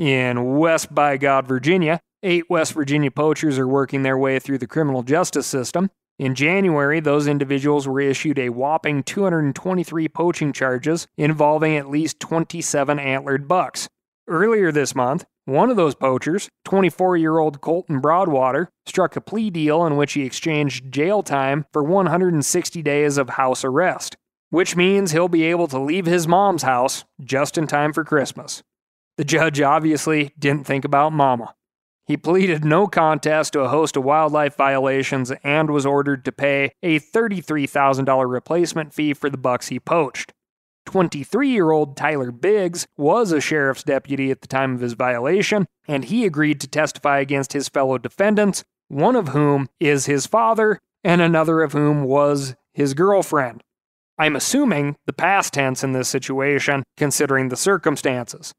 In 0.00 0.58
West 0.58 0.92
by 0.92 1.16
God, 1.16 1.46
Virginia, 1.46 2.00
eight 2.24 2.50
West 2.50 2.72
Virginia 2.72 3.12
poachers 3.12 3.56
are 3.56 3.68
working 3.68 4.02
their 4.02 4.18
way 4.18 4.40
through 4.40 4.58
the 4.58 4.66
criminal 4.66 5.04
justice 5.04 5.46
system. 5.46 5.88
In 6.18 6.34
January, 6.34 6.98
those 6.98 7.28
individuals 7.28 7.86
were 7.86 8.00
issued 8.00 8.38
a 8.38 8.48
whopping 8.48 9.04
223 9.04 10.08
poaching 10.08 10.52
charges 10.52 11.06
involving 11.16 11.76
at 11.76 11.88
least 11.88 12.18
27 12.18 12.98
antlered 12.98 13.46
bucks. 13.46 13.88
Earlier 14.26 14.72
this 14.72 14.94
month, 14.94 15.24
one 15.50 15.68
of 15.68 15.76
those 15.76 15.96
poachers, 15.96 16.48
24 16.64 17.16
year 17.16 17.38
old 17.38 17.60
Colton 17.60 17.98
Broadwater, 17.98 18.70
struck 18.86 19.16
a 19.16 19.20
plea 19.20 19.50
deal 19.50 19.84
in 19.84 19.96
which 19.96 20.12
he 20.12 20.22
exchanged 20.22 20.92
jail 20.92 21.22
time 21.22 21.66
for 21.72 21.82
160 21.82 22.82
days 22.82 23.18
of 23.18 23.30
house 23.30 23.64
arrest, 23.64 24.16
which 24.50 24.76
means 24.76 25.10
he'll 25.10 25.28
be 25.28 25.44
able 25.44 25.66
to 25.66 25.78
leave 25.78 26.06
his 26.06 26.28
mom's 26.28 26.62
house 26.62 27.04
just 27.20 27.58
in 27.58 27.66
time 27.66 27.92
for 27.92 28.04
Christmas. 28.04 28.62
The 29.16 29.24
judge 29.24 29.60
obviously 29.60 30.32
didn't 30.38 30.66
think 30.66 30.84
about 30.84 31.12
Mama. 31.12 31.54
He 32.06 32.16
pleaded 32.16 32.64
no 32.64 32.86
contest 32.86 33.52
to 33.52 33.60
a 33.60 33.68
host 33.68 33.96
of 33.96 34.04
wildlife 34.04 34.56
violations 34.56 35.32
and 35.44 35.70
was 35.70 35.84
ordered 35.84 36.24
to 36.24 36.32
pay 36.32 36.72
a 36.82 36.98
$33,000 36.98 38.30
replacement 38.30 38.94
fee 38.94 39.14
for 39.14 39.28
the 39.28 39.36
bucks 39.36 39.68
he 39.68 39.78
poached. 39.78 40.32
23 40.90 41.48
year 41.48 41.70
old 41.70 41.96
Tyler 41.96 42.32
Biggs 42.32 42.84
was 42.96 43.30
a 43.30 43.40
sheriff's 43.40 43.84
deputy 43.84 44.32
at 44.32 44.40
the 44.40 44.48
time 44.48 44.74
of 44.74 44.80
his 44.80 44.94
violation, 44.94 45.66
and 45.86 46.06
he 46.06 46.24
agreed 46.24 46.60
to 46.60 46.66
testify 46.66 47.20
against 47.20 47.52
his 47.52 47.68
fellow 47.68 47.96
defendants, 47.96 48.64
one 48.88 49.14
of 49.14 49.28
whom 49.28 49.68
is 49.78 50.06
his 50.06 50.26
father, 50.26 50.80
and 51.04 51.20
another 51.20 51.62
of 51.62 51.74
whom 51.74 52.02
was 52.02 52.56
his 52.74 52.94
girlfriend. 52.94 53.62
I'm 54.18 54.34
assuming 54.34 54.96
the 55.06 55.12
past 55.12 55.54
tense 55.54 55.84
in 55.84 55.92
this 55.92 56.08
situation, 56.08 56.82
considering 56.96 57.50
the 57.50 57.56
circumstances. 57.56 58.52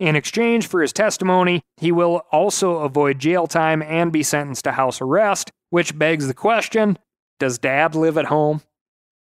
In 0.00 0.16
exchange 0.16 0.66
for 0.66 0.80
his 0.80 0.92
testimony, 0.92 1.60
he 1.76 1.92
will 1.92 2.22
also 2.32 2.78
avoid 2.78 3.18
jail 3.18 3.46
time 3.46 3.82
and 3.82 4.10
be 4.10 4.22
sentenced 4.22 4.64
to 4.64 4.72
house 4.72 5.02
arrest, 5.02 5.50
which 5.68 5.98
begs 5.98 6.28
the 6.28 6.34
question 6.34 6.98
does 7.38 7.58
dad 7.58 7.94
live 7.94 8.16
at 8.16 8.26
home? 8.26 8.62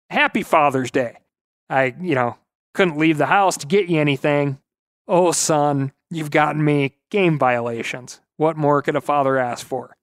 Happy 0.09 0.43
Father's 0.43 0.91
Day. 0.91 1.19
I, 1.69 1.95
you 2.01 2.15
know, 2.15 2.37
couldn't 2.77 2.99
leave 2.99 3.19
the 3.19 3.27
house 3.27 3.57
to 3.57 3.67
get 3.67 3.89
you 3.89 3.99
anything. 4.01 4.59
Oh, 5.09 5.33
son, 5.33 5.93
you've 6.11 6.31
gotten 6.31 6.65
me 6.65 6.97
game 7.11 7.39
violations. 7.39 8.21
What 8.37 8.57
more 8.57 8.83
could 8.83 8.97
a 8.97 9.01
father 9.01 9.39
ask 9.39 9.67
for? 9.67 9.97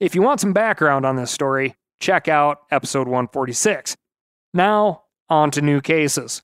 If 0.00 0.14
you 0.14 0.22
want 0.22 0.40
some 0.40 0.52
background 0.52 1.06
on 1.06 1.16
this 1.16 1.30
story, 1.30 1.76
check 2.00 2.28
out 2.28 2.62
episode 2.70 3.06
146. 3.06 3.96
Now, 4.52 5.04
on 5.28 5.50
to 5.52 5.62
new 5.62 5.80
cases. 5.80 6.42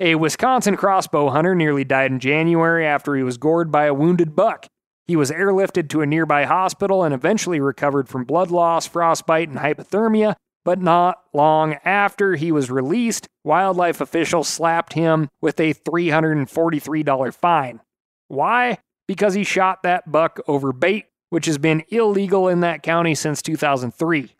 A 0.00 0.14
Wisconsin 0.14 0.76
crossbow 0.76 1.28
hunter 1.28 1.54
nearly 1.54 1.84
died 1.84 2.10
in 2.10 2.20
January 2.20 2.86
after 2.86 3.14
he 3.14 3.22
was 3.22 3.38
gored 3.38 3.70
by 3.70 3.84
a 3.84 3.94
wounded 3.94 4.34
buck. 4.34 4.66
He 5.06 5.14
was 5.14 5.30
airlifted 5.30 5.88
to 5.90 6.00
a 6.00 6.06
nearby 6.06 6.44
hospital 6.44 7.04
and 7.04 7.14
eventually 7.14 7.60
recovered 7.60 8.08
from 8.08 8.24
blood 8.24 8.50
loss, 8.50 8.86
frostbite, 8.86 9.48
and 9.48 9.58
hypothermia, 9.58 10.36
but 10.64 10.80
not 10.80 11.22
long 11.32 11.74
after 11.84 12.36
he 12.36 12.52
was 12.52 12.70
released, 12.70 13.28
wildlife 13.44 14.00
officials 14.00 14.48
slapped 14.48 14.92
him 14.92 15.28
with 15.40 15.58
a 15.60 15.74
$343 15.74 17.34
fine. 17.34 17.80
Why? 18.28 18.78
Because 19.08 19.34
he 19.34 19.44
shot 19.44 19.82
that 19.82 20.10
buck 20.10 20.40
over 20.46 20.72
bait, 20.72 21.06
which 21.30 21.46
has 21.46 21.58
been 21.58 21.84
illegal 21.88 22.48
in 22.48 22.60
that 22.60 22.82
county 22.82 23.14
since 23.14 23.42
2003. 23.42 24.30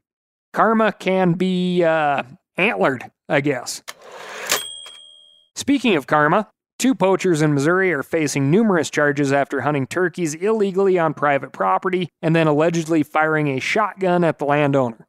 Karma 0.52 0.92
can 0.92 1.32
be 1.32 1.82
uh, 1.84 2.22
antlered, 2.56 3.10
I 3.28 3.40
guess. 3.40 3.82
Speaking 5.54 5.96
of 5.96 6.06
karma, 6.06 6.48
two 6.78 6.94
poachers 6.94 7.42
in 7.42 7.54
Missouri 7.54 7.92
are 7.92 8.02
facing 8.02 8.50
numerous 8.50 8.90
charges 8.90 9.32
after 9.32 9.60
hunting 9.60 9.86
turkeys 9.86 10.34
illegally 10.34 10.98
on 10.98 11.14
private 11.14 11.52
property 11.52 12.08
and 12.22 12.34
then 12.34 12.46
allegedly 12.46 13.02
firing 13.02 13.48
a 13.48 13.60
shotgun 13.60 14.24
at 14.24 14.38
the 14.38 14.44
landowner. 14.44 15.06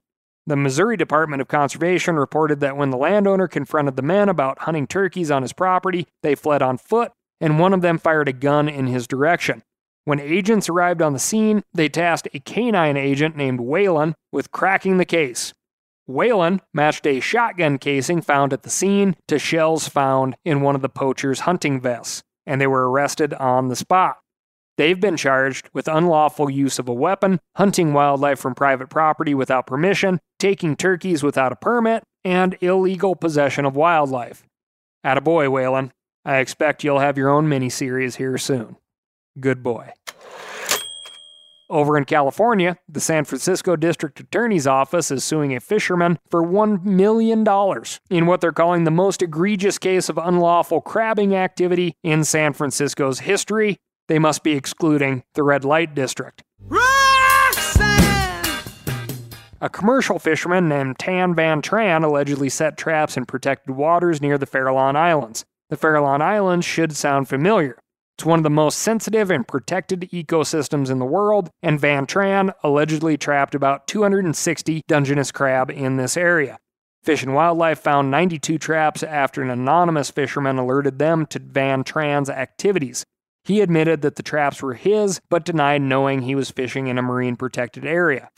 The 0.48 0.56
Missouri 0.56 0.98
Department 0.98 1.42
of 1.42 1.48
Conservation 1.48 2.16
reported 2.16 2.60
that 2.62 2.76
when 2.76 2.90
the 2.90 2.98
landowner 2.98 3.48
confronted 3.48 3.96
the 3.96 4.02
men 4.02 4.28
about 4.28 4.60
hunting 4.60 4.88
turkeys 4.88 5.30
on 5.30 5.44
his 5.44 5.54
property, 5.54 6.08
they 6.24 6.34
fled 6.34 6.64
on 6.64 6.78
foot, 6.78 7.12
and 7.40 7.60
one 7.60 7.74
of 7.74 7.82
them 7.82 8.00
fired 8.00 8.28
a 8.28 8.34
gun 8.34 8.68
in 8.68 8.88
his 8.88 9.08
direction. 9.08 9.62
When 10.04 10.20
agents 10.20 10.68
arrived 10.68 11.02
on 11.02 11.14
the 11.14 11.20
scene, 11.20 11.64
they 11.74 11.88
tasked 11.88 12.28
a 12.34 12.40
canine 12.40 12.98
agent 12.98 13.36
named 13.36 13.62
Whalen 13.62 14.16
with 14.32 14.52
cracking 14.52 14.98
the 14.98 15.06
case. 15.06 15.54
Whalen 16.08 16.62
matched 16.74 17.06
a 17.06 17.20
shotgun 17.20 17.78
casing 17.78 18.22
found 18.22 18.52
at 18.52 18.64
the 18.64 18.70
scene 18.72 19.16
to 19.28 19.38
shells 19.38 19.88
found 19.88 20.36
in 20.44 20.62
one 20.62 20.74
of 20.74 20.82
the 20.82 20.90
poacher's 20.90 21.42
hunting 21.42 21.80
vests, 21.80 22.24
and 22.48 22.60
they 22.60 22.68
were 22.68 22.90
arrested 22.90 23.36
on 23.36 23.68
the 23.68 23.76
spot. 23.76 24.18
They've 24.78 25.00
been 25.00 25.18
charged 25.18 25.70
with 25.74 25.88
unlawful 25.88 26.50
use 26.50 26.80
of 26.80 26.90
a 26.90 26.94
weapon, 26.94 27.40
hunting 27.56 27.94
wildlife 27.94 28.40
from 28.40 28.56
private 28.56 28.90
property 28.90 29.36
without 29.36 29.68
permission, 29.68 30.20
taking 30.42 30.76
turkeys 30.76 31.22
without 31.22 31.52
a 31.52 31.56
permit, 31.56 32.04
and 32.26 32.58
illegal 32.62 33.16
possession 33.16 33.64
of 33.64 33.76
wildlife. 33.76 34.44
Attaboy, 35.06 35.52
Whalen. 35.52 35.94
I 36.26 36.38
expect 36.38 36.84
you'll 36.84 37.00
have 37.00 37.18
your 37.18 37.30
own 37.30 37.48
miniseries 37.48 38.16
here 38.16 38.40
soon. 38.40 38.78
Good 39.40 39.62
boy. 39.62 39.94
Over 41.70 41.96
in 41.96 42.06
California, 42.06 42.78
the 42.90 43.00
San 43.00 43.24
Francisco 43.24 43.76
District 43.76 44.20
Attorney's 44.20 44.66
Office 44.66 45.12
is 45.12 45.24
suing 45.24 45.56
a 45.56 45.60
fisherman 45.60 46.18
for 46.30 46.44
$1 46.44 46.84
million 46.84 47.46
in 48.10 48.26
what 48.26 48.42
they're 48.42 48.52
calling 48.52 48.84
the 48.84 48.92
most 48.92 49.22
egregious 49.22 49.78
case 49.78 50.10
of 50.10 50.18
unlawful 50.18 50.82
crabbing 50.82 51.36
activity 51.36 51.94
in 52.04 52.24
San 52.24 52.54
Francisco's 52.54 53.20
history. 53.20 53.78
They 54.08 54.20
must 54.20 54.44
be 54.44 54.54
excluding 54.54 55.24
the 55.36 55.44
red 55.44 55.64
light 55.64 55.96
district. 55.96 56.44
A 59.64 59.70
commercial 59.70 60.18
fisherman 60.18 60.68
named 60.68 60.98
Tan 60.98 61.36
Van 61.36 61.62
Tran 61.62 62.04
allegedly 62.04 62.50
set 62.50 62.80
traps 62.80 63.16
in 63.16 63.28
protected 63.28 63.76
waters 63.76 64.20
near 64.20 64.40
the 64.40 64.48
Farallon 64.48 64.96
Islands. 64.96 65.46
The 65.70 65.78
Farallon 65.78 66.20
Islands 66.20 66.66
should 66.66 66.96
sound 66.96 67.30
familiar. 67.30 67.78
It's 68.18 68.26
one 68.26 68.40
of 68.40 68.44
the 68.44 68.50
most 68.50 68.80
sensitive 68.80 69.30
and 69.30 69.48
protected 69.48 70.10
ecosystems 70.12 70.90
in 70.90 70.98
the 70.98 71.06
world, 71.06 71.52
and 71.62 71.80
Van 71.80 72.08
Tran 72.08 72.52
allegedly 72.64 73.18
trapped 73.18 73.54
about 73.54 73.86
260 73.86 74.82
Dungeness 74.88 75.32
crab 75.32 75.70
in 75.70 75.98
this 75.98 76.18
area. 76.18 76.58
Fish 77.04 77.22
and 77.22 77.36
Wildlife 77.36 77.80
found 77.80 78.10
92 78.10 78.58
traps 78.58 79.04
after 79.04 79.44
an 79.44 79.52
anonymous 79.52 80.10
fisherman 80.10 80.58
alerted 80.58 80.98
them 80.98 81.28
to 81.28 81.38
Van 81.38 81.84
Tran's 81.84 82.32
activities. 82.32 83.04
He 83.44 83.62
admitted 83.62 84.02
that 84.02 84.16
the 84.16 84.24
traps 84.24 84.64
were 84.64 84.74
his, 84.74 85.22
but 85.30 85.46
denied 85.46 85.84
knowing 85.84 86.24
he 86.24 86.34
was 86.34 86.50
fishing 86.50 86.88
in 86.88 86.98
a 86.98 87.04
marine 87.04 87.36
protected 87.36 87.86
area. 87.86 88.30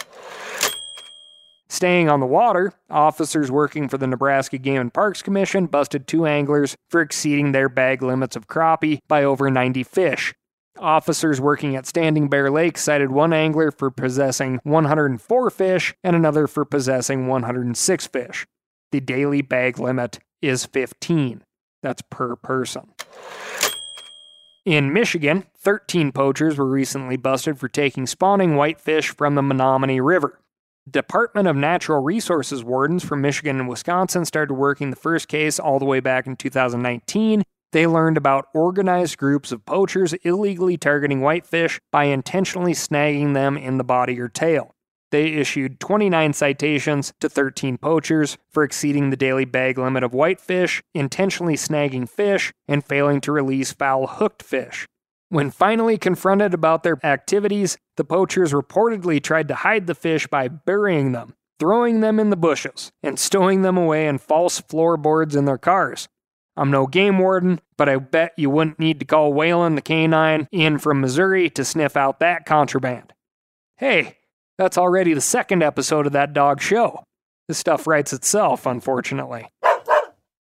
Staying 1.73 2.07
on 2.07 2.19
the 2.19 2.27
water, 2.27 2.71
officers 2.91 3.49
working 3.49 3.89
for 3.89 3.97
the 3.97 4.05
Nebraska 4.05 4.59
Game 4.59 4.79
and 4.79 4.93
Parks 4.93 5.23
Commission 5.23 5.65
busted 5.65 6.05
two 6.05 6.27
anglers 6.27 6.75
for 6.91 7.01
exceeding 7.01 7.51
their 7.51 7.67
bag 7.67 8.03
limits 8.03 8.35
of 8.35 8.45
crappie 8.45 8.99
by 9.07 9.23
over 9.23 9.49
90 9.49 9.81
fish. 9.81 10.35
Officers 10.77 11.41
working 11.41 11.75
at 11.75 11.87
Standing 11.87 12.29
Bear 12.29 12.51
Lake 12.51 12.77
cited 12.77 13.11
one 13.11 13.33
angler 13.33 13.71
for 13.71 13.89
possessing 13.89 14.59
104 14.61 15.49
fish 15.49 15.95
and 16.03 16.15
another 16.15 16.45
for 16.45 16.63
possessing 16.63 17.25
106 17.25 18.05
fish. 18.05 18.45
The 18.91 19.01
daily 19.01 19.41
bag 19.41 19.79
limit 19.79 20.19
is 20.43 20.67
15. 20.67 21.43
That's 21.81 22.03
per 22.11 22.35
person. 22.35 22.93
In 24.63 24.93
Michigan, 24.93 25.45
13 25.57 26.11
poachers 26.11 26.55
were 26.55 26.69
recently 26.69 27.17
busted 27.17 27.57
for 27.57 27.67
taking 27.67 28.05
spawning 28.05 28.55
whitefish 28.55 29.09
from 29.09 29.33
the 29.33 29.41
Menominee 29.41 29.99
River. 29.99 30.39
Department 30.89 31.47
of 31.47 31.55
Natural 31.55 32.03
Resources 32.03 32.61
wardens 32.61 33.05
from 33.05 33.21
Michigan 33.21 33.57
and 33.57 33.69
Wisconsin 33.69 34.25
started 34.25 34.55
working 34.55 34.89
the 34.89 34.97
first 34.97 35.29
case 35.29 35.57
all 35.57 35.79
the 35.79 35.85
way 35.85 36.01
back 36.01 36.27
in 36.27 36.35
2019. 36.35 37.43
They 37.71 37.87
learned 37.87 38.17
about 38.17 38.49
organized 38.53 39.17
groups 39.17 39.53
of 39.53 39.65
poachers 39.65 40.11
illegally 40.23 40.75
targeting 40.75 41.21
whitefish 41.21 41.79
by 41.89 42.05
intentionally 42.05 42.73
snagging 42.73 43.33
them 43.33 43.57
in 43.57 43.77
the 43.77 43.85
body 43.85 44.19
or 44.19 44.27
tail. 44.27 44.75
They 45.09 45.27
issued 45.27 45.79
29 45.79 46.33
citations 46.33 47.13
to 47.21 47.29
13 47.29 47.77
poachers 47.77 48.37
for 48.49 48.63
exceeding 48.63 49.09
the 49.09 49.15
daily 49.15 49.45
bag 49.45 49.77
limit 49.77 50.03
of 50.03 50.13
whitefish, 50.13 50.83
intentionally 50.93 51.55
snagging 51.55 52.09
fish, 52.09 52.51
and 52.67 52.83
failing 52.83 53.21
to 53.21 53.31
release 53.31 53.71
foul 53.71 54.07
hooked 54.07 54.43
fish. 54.43 54.85
When 55.33 55.49
finally 55.49 55.97
confronted 55.97 56.53
about 56.53 56.83
their 56.83 57.03
activities, 57.03 57.75
the 57.97 58.03
poachers 58.03 58.53
reportedly 58.53 59.19
tried 59.19 59.47
to 59.47 59.55
hide 59.55 59.87
the 59.87 59.95
fish 59.95 60.27
by 60.27 60.47
burying 60.47 61.11
them, 61.11 61.33
throwing 61.59 62.01
them 62.01 62.19
in 62.19 62.29
the 62.29 62.35
bushes, 62.35 62.91
and 63.01 63.17
stowing 63.17 63.63
them 63.63 63.75
away 63.75 64.05
in 64.05 64.19
false 64.19 64.59
floorboards 64.59 65.35
in 65.35 65.45
their 65.45 65.57
cars. 65.57 66.07
I'm 66.55 66.69
no 66.69 66.85
game 66.85 67.17
warden, 67.17 67.61
but 67.77 67.89
I 67.89 67.95
bet 67.95 68.33
you 68.37 68.51
wouldn't 68.51 68.77
need 68.77 68.99
to 68.99 69.07
call 69.07 69.33
Whalen 69.33 69.73
the 69.73 69.81
canine 69.81 70.47
in 70.51 70.77
from 70.77 71.01
Missouri 71.01 71.49
to 71.49 71.65
sniff 71.65 71.97
out 71.97 72.19
that 72.19 72.45
contraband. 72.45 73.11
Hey, 73.77 74.19
that's 74.59 74.77
already 74.77 75.15
the 75.15 75.19
second 75.19 75.63
episode 75.63 76.05
of 76.05 76.13
that 76.13 76.33
dog 76.33 76.61
show. 76.61 77.05
This 77.47 77.57
stuff 77.57 77.87
writes 77.87 78.13
itself, 78.13 78.67
unfortunately. 78.67 79.47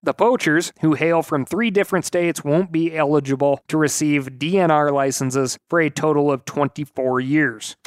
The 0.05 0.13
poachers, 0.13 0.73
who 0.81 0.95
hail 0.95 1.23
from 1.23 1.45
three 1.45 1.71
different 1.71 2.03
states, 2.03 2.43
won't 2.43 2.73
be 2.73 2.93
eligible 2.93 3.61
to 3.69 3.77
receive 3.77 4.37
DNR 4.37 4.91
licenses 4.91 5.57
for 5.69 5.79
a 5.79 5.89
total 5.89 6.29
of 6.29 6.43
24 6.43 7.21
years. 7.21 7.77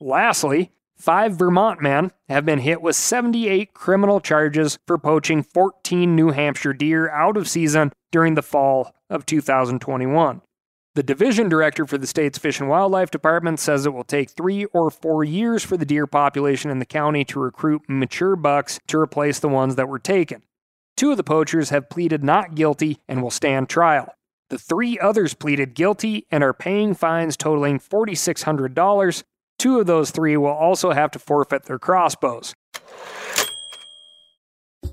Lastly, 0.00 0.72
five 0.96 1.34
Vermont 1.34 1.80
men 1.80 2.10
have 2.28 2.44
been 2.44 2.58
hit 2.58 2.82
with 2.82 2.96
78 2.96 3.72
criminal 3.72 4.18
charges 4.18 4.80
for 4.84 4.98
poaching 4.98 5.44
14 5.44 6.16
New 6.16 6.30
Hampshire 6.30 6.72
deer 6.72 7.08
out 7.08 7.36
of 7.36 7.48
season 7.48 7.92
during 8.10 8.34
the 8.34 8.42
fall 8.42 8.96
of 9.08 9.26
2021. 9.26 10.40
The 10.96 11.02
division 11.04 11.48
director 11.48 11.86
for 11.86 11.98
the 11.98 12.08
state's 12.08 12.38
Fish 12.38 12.58
and 12.58 12.68
Wildlife 12.68 13.12
Department 13.12 13.60
says 13.60 13.86
it 13.86 13.94
will 13.94 14.02
take 14.02 14.30
three 14.30 14.64
or 14.64 14.90
four 14.90 15.22
years 15.22 15.62
for 15.62 15.76
the 15.76 15.86
deer 15.86 16.08
population 16.08 16.72
in 16.72 16.80
the 16.80 16.84
county 16.84 17.24
to 17.26 17.38
recruit 17.38 17.82
mature 17.86 18.34
bucks 18.34 18.80
to 18.88 18.98
replace 18.98 19.38
the 19.38 19.48
ones 19.48 19.76
that 19.76 19.88
were 19.88 20.00
taken. 20.00 20.42
Two 20.98 21.12
of 21.12 21.16
the 21.16 21.22
poachers 21.22 21.70
have 21.70 21.88
pleaded 21.88 22.24
not 22.24 22.56
guilty 22.56 22.98
and 23.06 23.22
will 23.22 23.30
stand 23.30 23.68
trial. 23.68 24.12
The 24.50 24.58
three 24.58 24.98
others 24.98 25.32
pleaded 25.32 25.74
guilty 25.74 26.26
and 26.28 26.42
are 26.42 26.52
paying 26.52 26.92
fines 26.92 27.36
totaling 27.36 27.78
$4,600. 27.78 29.22
Two 29.60 29.78
of 29.78 29.86
those 29.86 30.10
three 30.10 30.36
will 30.36 30.48
also 30.48 30.90
have 30.90 31.12
to 31.12 31.20
forfeit 31.20 31.66
their 31.66 31.78
crossbows. 31.78 32.52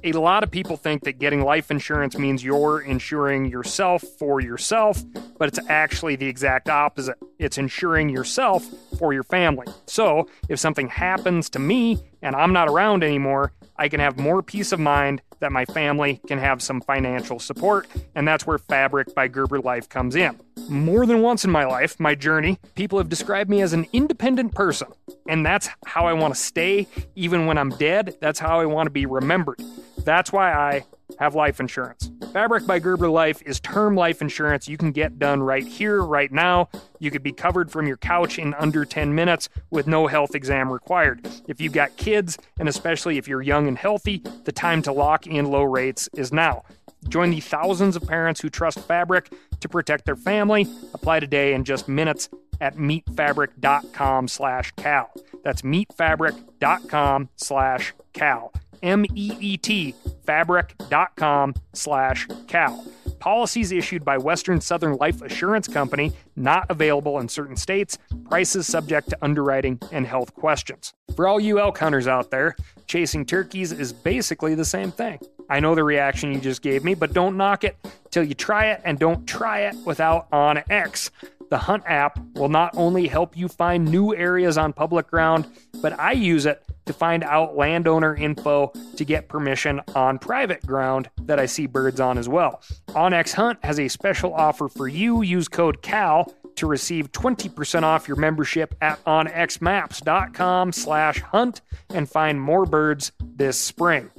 A 0.03 0.11
lot 0.11 0.43
of 0.43 0.51
people 0.51 0.77
think 0.77 1.03
that 1.05 1.17
getting 1.17 1.41
life 1.41 1.71
insurance 1.71 2.15
means 2.19 2.43
you're 2.43 2.81
insuring 2.81 3.45
yourself 3.45 4.03
for 4.19 4.39
yourself, 4.39 5.03
but 5.39 5.47
it's 5.47 5.59
actually 5.69 6.15
the 6.15 6.27
exact 6.27 6.69
opposite. 6.69 7.17
It's 7.39 7.57
insuring 7.57 8.09
yourself 8.09 8.63
for 8.99 9.11
your 9.11 9.23
family. 9.23 9.65
So, 9.87 10.29
if 10.49 10.59
something 10.59 10.89
happens 10.89 11.49
to 11.49 11.59
me 11.59 11.97
and 12.21 12.35
I'm 12.35 12.53
not 12.53 12.67
around 12.67 13.03
anymore, 13.03 13.51
I 13.77 13.89
can 13.89 13.99
have 13.99 14.17
more 14.17 14.41
peace 14.41 14.71
of 14.71 14.79
mind 14.79 15.21
that 15.39 15.51
my 15.51 15.65
family 15.65 16.21
can 16.27 16.39
have 16.39 16.61
some 16.61 16.81
financial 16.81 17.39
support, 17.39 17.87
and 18.15 18.27
that's 18.27 18.47
where 18.47 18.57
Fabric 18.57 19.13
by 19.13 19.27
Gerber 19.27 19.59
Life 19.59 19.89
comes 19.89 20.15
in. 20.15 20.39
More 20.69 21.05
than 21.05 21.21
once 21.21 21.43
in 21.43 21.51
my 21.51 21.65
life, 21.65 21.99
my 21.99 22.15
journey, 22.15 22.57
people 22.75 22.97
have 22.97 23.09
described 23.09 23.49
me 23.49 23.61
as 23.61 23.73
an 23.73 23.85
independent 23.91 24.55
person, 24.55 24.87
and 25.27 25.45
that's 25.45 25.69
how 25.85 26.07
I 26.07 26.13
want 26.13 26.33
to 26.33 26.39
stay 26.39 26.87
even 27.15 27.45
when 27.45 27.57
I'm 27.57 27.69
dead. 27.71 28.15
That's 28.21 28.39
how 28.39 28.59
I 28.59 28.65
want 28.65 28.87
to 28.87 28.91
be 28.91 29.05
remembered. 29.05 29.61
That's 30.03 30.31
why 30.31 30.53
I 30.53 30.83
have 31.19 31.35
life 31.35 31.59
insurance. 31.59 32.11
Fabric 32.33 32.67
by 32.67 32.79
Gerber 32.79 33.09
Life 33.09 33.41
is 33.45 33.59
term 33.59 33.95
life 33.95 34.21
insurance 34.21 34.67
you 34.67 34.77
can 34.77 34.91
get 34.91 35.17
done 35.19 35.41
right 35.41 35.65
here, 35.65 36.01
right 36.03 36.31
now. 36.31 36.69
You 36.99 37.11
could 37.11 37.23
be 37.23 37.31
covered 37.31 37.71
from 37.71 37.87
your 37.87 37.97
couch 37.97 38.37
in 38.39 38.53
under 38.55 38.85
10 38.85 39.15
minutes 39.15 39.49
with 39.69 39.87
no 39.87 40.07
health 40.07 40.35
exam 40.35 40.71
required. 40.71 41.27
If 41.47 41.61
you've 41.61 41.73
got 41.73 41.95
kids, 41.97 42.37
and 42.59 42.67
especially 42.67 43.17
if 43.17 43.27
you're 43.27 43.41
young 43.41 43.67
and 43.67 43.77
healthy, 43.77 44.21
the 44.43 44.51
time 44.51 44.81
to 44.83 44.91
lock 44.91 45.27
in 45.27 45.45
low 45.45 45.63
rates 45.63 46.09
is 46.15 46.33
now. 46.33 46.63
Join 47.07 47.29
the 47.29 47.39
thousands 47.39 47.95
of 47.95 48.07
parents 48.07 48.41
who 48.41 48.49
trust 48.49 48.79
Fabric 48.79 49.31
to 49.59 49.69
protect 49.69 50.05
their 50.05 50.15
family. 50.15 50.67
Apply 50.93 51.19
today 51.19 51.53
in 51.53 51.63
just 51.63 51.87
minutes 51.87 52.29
at 52.59 52.75
meetfabric.com 52.75 54.27
slash 54.27 54.71
cal. 54.77 55.11
That's 55.43 55.61
meetfabric.com 55.61 57.29
slash 57.35 57.93
cal. 58.13 58.53
M-E-E-T, 58.85 59.95
fabric.com 60.25 61.55
slash 61.73 62.27
cal. 62.47 62.85
Policies 63.19 63.71
issued 63.71 64.05
by 64.05 64.17
Western 64.17 64.61
Southern 64.61 64.97
Life 64.97 65.21
Assurance 65.21 65.67
Company, 65.67 66.13
not 66.35 66.67
available 66.69 67.19
in 67.19 67.27
certain 67.27 67.55
states, 67.55 67.97
prices 68.29 68.67
subject 68.67 69.09
to 69.09 69.17
underwriting 69.21 69.79
and 69.91 70.05
health 70.05 70.33
questions. 70.35 70.93
For 71.15 71.27
all 71.27 71.39
you 71.39 71.59
elk 71.59 71.77
hunters 71.79 72.07
out 72.07 72.29
there, 72.29 72.55
chasing 72.85 73.25
turkeys 73.25 73.71
is 73.71 73.91
basically 73.91 74.53
the 74.53 74.65
same 74.65 74.91
thing. 74.91 75.19
I 75.49 75.59
know 75.59 75.75
the 75.75 75.83
reaction 75.83 76.33
you 76.33 76.39
just 76.39 76.61
gave 76.61 76.83
me, 76.83 76.93
but 76.93 77.13
don't 77.13 77.37
knock 77.37 77.63
it 77.63 77.77
till 78.11 78.23
you 78.23 78.33
try 78.33 78.67
it 78.67 78.81
and 78.85 78.99
don't 78.99 79.25
try 79.27 79.61
it 79.61 79.75
without 79.85 80.29
OnX. 80.31 81.09
The 81.49 81.57
Hunt 81.57 81.83
app 81.85 82.19
will 82.35 82.49
not 82.49 82.75
only 82.75 83.07
help 83.07 83.37
you 83.37 83.47
find 83.47 83.85
new 83.85 84.15
areas 84.15 84.57
on 84.57 84.73
public 84.73 85.07
ground, 85.07 85.47
but 85.81 85.99
I 85.99 86.13
use 86.13 86.45
it 86.45 86.63
to 86.85 86.93
find 86.93 87.23
out 87.23 87.55
landowner 87.55 88.15
info 88.15 88.71
to 88.95 89.05
get 89.05 89.27
permission 89.27 89.81
on 89.95 90.19
private 90.19 90.65
ground 90.65 91.09
that 91.23 91.39
I 91.39 91.45
see 91.45 91.65
birds 91.65 91.99
on 91.99 92.17
as 92.17 92.29
well. 92.29 92.61
OnX 92.89 93.33
Hunt 93.33 93.59
has 93.63 93.79
a 93.79 93.87
special 93.87 94.33
offer 94.33 94.67
for 94.67 94.87
you. 94.87 95.21
Use 95.21 95.47
code 95.47 95.81
CAL 95.81 96.33
to 96.55 96.67
receive 96.67 97.11
20% 97.11 97.83
off 97.83 98.07
your 98.07 98.17
membership 98.17 98.75
at 98.81 99.03
onxmaps.com 99.05 100.71
slash 100.71 101.21
hunt 101.21 101.61
and 101.89 102.09
find 102.09 102.39
more 102.39 102.65
birds 102.65 103.11
this 103.19 103.57
spring. 103.57 104.09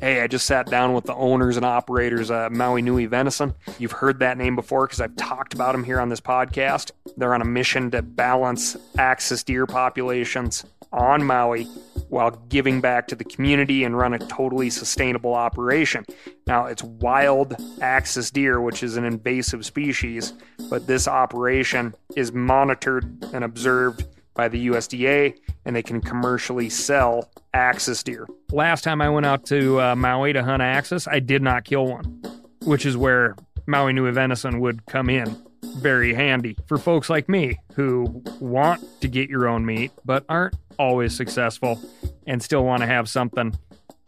Hey, 0.00 0.22
I 0.22 0.28
just 0.28 0.46
sat 0.46 0.70
down 0.70 0.94
with 0.94 1.04
the 1.04 1.14
owners 1.14 1.56
and 1.56 1.66
operators 1.66 2.30
of 2.30 2.52
Maui 2.52 2.80
Nui 2.80 3.06
Venison. 3.06 3.54
You've 3.78 3.92
heard 3.92 4.20
that 4.20 4.38
name 4.38 4.56
before 4.56 4.86
because 4.86 5.00
I've 5.00 5.16
talked 5.16 5.52
about 5.52 5.72
them 5.72 5.84
here 5.84 6.00
on 6.00 6.08
this 6.08 6.20
podcast. 6.20 6.92
They're 7.16 7.34
on 7.34 7.42
a 7.42 7.46
mission 7.46 7.90
to 7.90 8.00
balance 8.00 8.76
axis 8.96 9.42
deer 9.42 9.66
populations 9.66 10.64
on 10.92 11.24
Maui 11.24 11.64
while 12.08 12.30
giving 12.48 12.80
back 12.80 13.06
to 13.08 13.14
the 13.14 13.24
community 13.24 13.84
and 13.84 13.96
run 13.96 14.12
a 14.12 14.18
totally 14.18 14.68
sustainable 14.68 15.34
operation. 15.34 16.04
Now, 16.46 16.66
it's 16.66 16.82
wild 16.82 17.54
axis 17.80 18.30
deer, 18.30 18.60
which 18.60 18.82
is 18.82 18.96
an 18.96 19.04
invasive 19.04 19.64
species, 19.64 20.32
but 20.68 20.86
this 20.86 21.06
operation 21.06 21.94
is 22.16 22.32
monitored 22.32 23.24
and 23.32 23.44
observed 23.44 24.04
by 24.34 24.48
the 24.48 24.68
USDA 24.68 25.38
and 25.64 25.76
they 25.76 25.82
can 25.82 26.00
commercially 26.00 26.68
sell 26.68 27.30
axis 27.54 28.02
deer. 28.02 28.26
Last 28.50 28.82
time 28.82 29.00
I 29.00 29.08
went 29.08 29.26
out 29.26 29.44
to 29.46 29.80
uh, 29.80 29.96
Maui 29.96 30.32
to 30.32 30.42
hunt 30.42 30.62
axis, 30.62 31.06
I 31.06 31.20
did 31.20 31.42
not 31.42 31.64
kill 31.64 31.86
one, 31.86 32.22
which 32.64 32.86
is 32.86 32.96
where 32.96 33.36
Maui 33.66 33.92
Nui 33.92 34.10
venison 34.10 34.60
would 34.60 34.86
come 34.86 35.08
in 35.10 35.36
very 35.62 36.14
handy 36.14 36.56
for 36.66 36.78
folks 36.78 37.10
like 37.10 37.28
me 37.28 37.58
who 37.74 38.22
want 38.40 38.82
to 39.00 39.08
get 39.08 39.28
your 39.28 39.48
own 39.48 39.64
meat 39.64 39.92
but 40.04 40.24
aren't 40.28 40.54
always 40.78 41.14
successful 41.14 41.80
and 42.26 42.42
still 42.42 42.64
want 42.64 42.80
to 42.80 42.86
have 42.86 43.08
something 43.08 43.56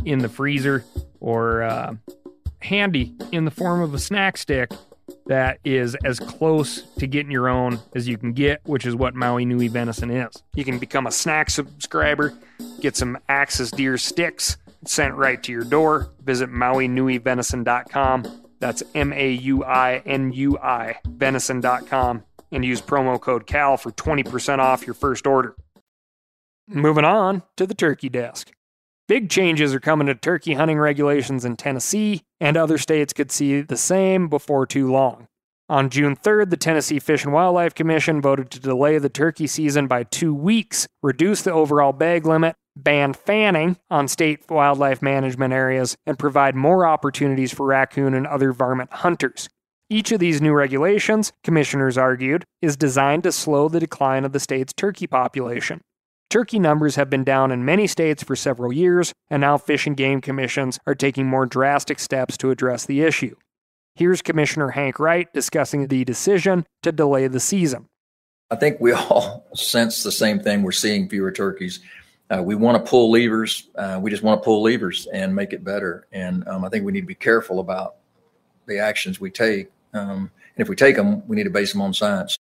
in 0.04 0.18
the 0.18 0.28
freezer 0.28 0.84
or 1.20 1.62
uh, 1.62 1.94
handy 2.60 3.14
in 3.32 3.44
the 3.44 3.50
form 3.50 3.80
of 3.80 3.94
a 3.94 3.98
snack 3.98 4.36
stick 4.36 4.70
that 5.26 5.58
is 5.64 5.94
as 6.04 6.18
close 6.18 6.82
to 6.98 7.06
getting 7.06 7.30
your 7.30 7.48
own 7.48 7.78
as 7.94 8.08
you 8.08 8.16
can 8.16 8.32
get, 8.32 8.60
which 8.64 8.86
is 8.86 8.94
what 8.94 9.14
Maui 9.14 9.44
Nui 9.44 9.68
venison 9.68 10.10
is. 10.10 10.42
You 10.54 10.64
can 10.64 10.78
become 10.78 11.06
a 11.06 11.12
snack 11.12 11.50
subscriber, 11.50 12.32
get 12.80 12.96
some 12.96 13.18
Axis 13.28 13.70
deer 13.70 13.98
sticks 13.98 14.56
sent 14.84 15.14
right 15.14 15.42
to 15.42 15.52
your 15.52 15.64
door. 15.64 16.10
Visit 16.22 16.50
MauiNuiVenison.com. 16.50 18.41
That's 18.62 18.84
M 18.94 19.12
A 19.12 19.32
U 19.32 19.64
I 19.64 20.02
N 20.06 20.32
U 20.32 20.56
I 20.56 21.00
venison.com 21.04 22.22
and 22.52 22.64
use 22.64 22.80
promo 22.80 23.20
code 23.20 23.44
CAL 23.44 23.76
for 23.76 23.90
20% 23.90 24.60
off 24.60 24.86
your 24.86 24.94
first 24.94 25.26
order. 25.26 25.56
Moving 26.68 27.04
on 27.04 27.42
to 27.56 27.66
the 27.66 27.74
turkey 27.74 28.08
desk. 28.08 28.52
Big 29.08 29.28
changes 29.28 29.74
are 29.74 29.80
coming 29.80 30.06
to 30.06 30.14
turkey 30.14 30.54
hunting 30.54 30.78
regulations 30.78 31.44
in 31.44 31.56
Tennessee, 31.56 32.22
and 32.40 32.56
other 32.56 32.78
states 32.78 33.12
could 33.12 33.32
see 33.32 33.62
the 33.62 33.76
same 33.76 34.28
before 34.28 34.64
too 34.64 34.92
long. 34.92 35.26
On 35.68 35.90
June 35.90 36.14
3rd, 36.14 36.50
the 36.50 36.56
Tennessee 36.56 37.00
Fish 37.00 37.24
and 37.24 37.32
Wildlife 37.32 37.74
Commission 37.74 38.20
voted 38.20 38.48
to 38.52 38.60
delay 38.60 38.98
the 38.98 39.08
turkey 39.08 39.48
season 39.48 39.88
by 39.88 40.04
two 40.04 40.32
weeks, 40.32 40.86
reduce 41.02 41.42
the 41.42 41.52
overall 41.52 41.92
bag 41.92 42.26
limit, 42.26 42.54
ban 42.76 43.12
fanning 43.12 43.76
on 43.90 44.08
state 44.08 44.48
wildlife 44.50 45.02
management 45.02 45.52
areas, 45.52 45.96
and 46.06 46.18
provide 46.18 46.54
more 46.54 46.86
opportunities 46.86 47.52
for 47.52 47.66
raccoon 47.66 48.14
and 48.14 48.26
other 48.26 48.52
varmint 48.52 48.92
hunters. 48.92 49.48
Each 49.90 50.10
of 50.10 50.20
these 50.20 50.40
new 50.40 50.54
regulations, 50.54 51.32
commissioners 51.44 51.98
argued, 51.98 52.44
is 52.62 52.76
designed 52.76 53.24
to 53.24 53.32
slow 53.32 53.68
the 53.68 53.80
decline 53.80 54.24
of 54.24 54.32
the 54.32 54.40
state's 54.40 54.72
turkey 54.72 55.06
population. 55.06 55.82
Turkey 56.30 56.58
numbers 56.58 56.96
have 56.96 57.10
been 57.10 57.24
down 57.24 57.52
in 57.52 57.62
many 57.62 57.86
states 57.86 58.22
for 58.22 58.34
several 58.34 58.72
years, 58.72 59.12
and 59.28 59.42
now 59.42 59.58
fish 59.58 59.86
and 59.86 59.94
game 59.94 60.22
commissions 60.22 60.78
are 60.86 60.94
taking 60.94 61.26
more 61.26 61.44
drastic 61.44 61.98
steps 61.98 62.38
to 62.38 62.50
address 62.50 62.86
the 62.86 63.02
issue. 63.02 63.36
Here's 63.94 64.22
Commissioner 64.22 64.70
Hank 64.70 64.98
Wright 64.98 65.30
discussing 65.34 65.88
the 65.88 66.04
decision 66.06 66.64
to 66.82 66.90
delay 66.90 67.26
the 67.28 67.38
season. 67.38 67.86
I 68.50 68.56
think 68.56 68.80
we 68.80 68.92
all 68.92 69.46
sense 69.54 70.02
the 70.02 70.10
same 70.10 70.40
thing. 70.40 70.62
We're 70.62 70.72
seeing 70.72 71.06
fewer 71.06 71.32
turkeys. 71.32 71.80
Uh, 72.32 72.42
we 72.42 72.54
want 72.54 72.82
to 72.82 72.90
pull 72.90 73.10
levers. 73.10 73.68
Uh, 73.74 73.98
we 74.00 74.10
just 74.10 74.22
want 74.22 74.40
to 74.40 74.44
pull 74.44 74.62
levers 74.62 75.06
and 75.12 75.34
make 75.34 75.52
it 75.52 75.62
better. 75.62 76.06
And 76.12 76.46
um, 76.48 76.64
I 76.64 76.68
think 76.70 76.84
we 76.84 76.92
need 76.92 77.02
to 77.02 77.06
be 77.06 77.14
careful 77.14 77.60
about 77.60 77.96
the 78.66 78.78
actions 78.78 79.20
we 79.20 79.30
take. 79.30 79.68
Um, 79.92 80.30
and 80.56 80.62
if 80.62 80.68
we 80.68 80.76
take 80.76 80.96
them, 80.96 81.26
we 81.28 81.36
need 81.36 81.44
to 81.44 81.50
base 81.50 81.72
them 81.72 81.82
on 81.82 81.92
science. 81.92 82.38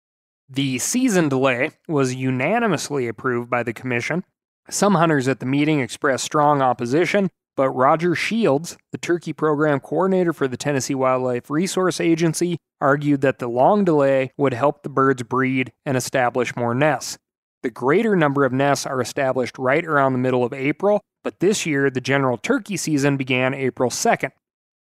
The 0.49 0.79
season 0.79 1.29
delay 1.29 1.71
was 1.87 2.15
unanimously 2.15 3.07
approved 3.07 3.49
by 3.49 3.63
the 3.63 3.73
commission. 3.73 4.23
Some 4.69 4.95
hunters 4.95 5.27
at 5.27 5.39
the 5.39 5.45
meeting 5.45 5.81
expressed 5.81 6.23
strong 6.23 6.61
opposition, 6.61 7.29
but 7.57 7.69
Roger 7.71 8.15
Shields, 8.15 8.77
the 8.91 8.97
turkey 8.97 9.33
program 9.33 9.79
coordinator 9.79 10.31
for 10.33 10.47
the 10.47 10.57
Tennessee 10.57 10.95
Wildlife 10.95 11.49
Resource 11.49 11.99
Agency, 11.99 12.57
argued 12.79 13.21
that 13.21 13.39
the 13.39 13.47
long 13.47 13.83
delay 13.83 14.31
would 14.37 14.53
help 14.53 14.83
the 14.83 14.89
birds 14.89 15.23
breed 15.23 15.71
and 15.85 15.97
establish 15.97 16.55
more 16.55 16.73
nests. 16.73 17.17
The 17.63 17.69
greater 17.69 18.15
number 18.15 18.43
of 18.43 18.51
nests 18.51 18.87
are 18.87 19.01
established 19.01 19.57
right 19.59 19.85
around 19.85 20.13
the 20.13 20.19
middle 20.19 20.43
of 20.43 20.51
April, 20.51 21.01
but 21.23 21.39
this 21.39 21.65
year 21.65 21.89
the 21.89 22.01
general 22.01 22.37
turkey 22.37 22.75
season 22.75 23.17
began 23.17 23.53
April 23.53 23.91
2nd. 23.91 24.31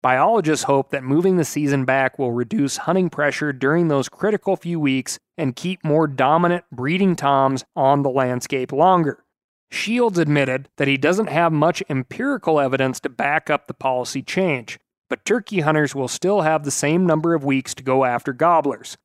Biologists 0.01 0.65
hope 0.65 0.89
that 0.89 1.03
moving 1.03 1.38
the 1.38 1.45
season 1.45 1.86
back 1.86 2.17
will 2.17 2.31
reduce 2.31 2.77
hunting 2.77 3.09
pressure 3.09 3.53
during 3.53 3.88
those 3.88 4.09
critical 4.09 4.57
few 4.57 4.79
weeks 4.79 5.17
and 5.38 5.55
keep 5.55 5.83
more 5.83 6.07
dominant 6.07 6.65
breeding 6.71 7.15
toms 7.15 7.63
on 7.75 8.01
the 8.01 8.09
landscape 8.09 8.71
longer. 8.73 9.23
Shields 9.71 10.17
admitted 10.17 10.67
that 10.77 10.88
he 10.88 10.97
doesn't 10.97 11.29
have 11.29 11.53
much 11.53 11.81
empirical 11.89 12.59
evidence 12.59 12.99
to 13.01 13.09
back 13.09 13.49
up 13.49 13.67
the 13.67 13.73
policy 13.73 14.21
change, 14.21 14.77
but 15.09 15.25
turkey 15.25 15.62
hunters 15.62 15.95
will 15.95 16.07
still 16.07 16.41
have 16.41 16.63
the 16.63 16.71
same 16.71 17.05
number 17.05 17.33
of 17.33 17.45
weeks 17.45 17.73
to 17.75 17.83
go 17.83 18.03
after 18.03 18.33
gobblers. 18.33 18.97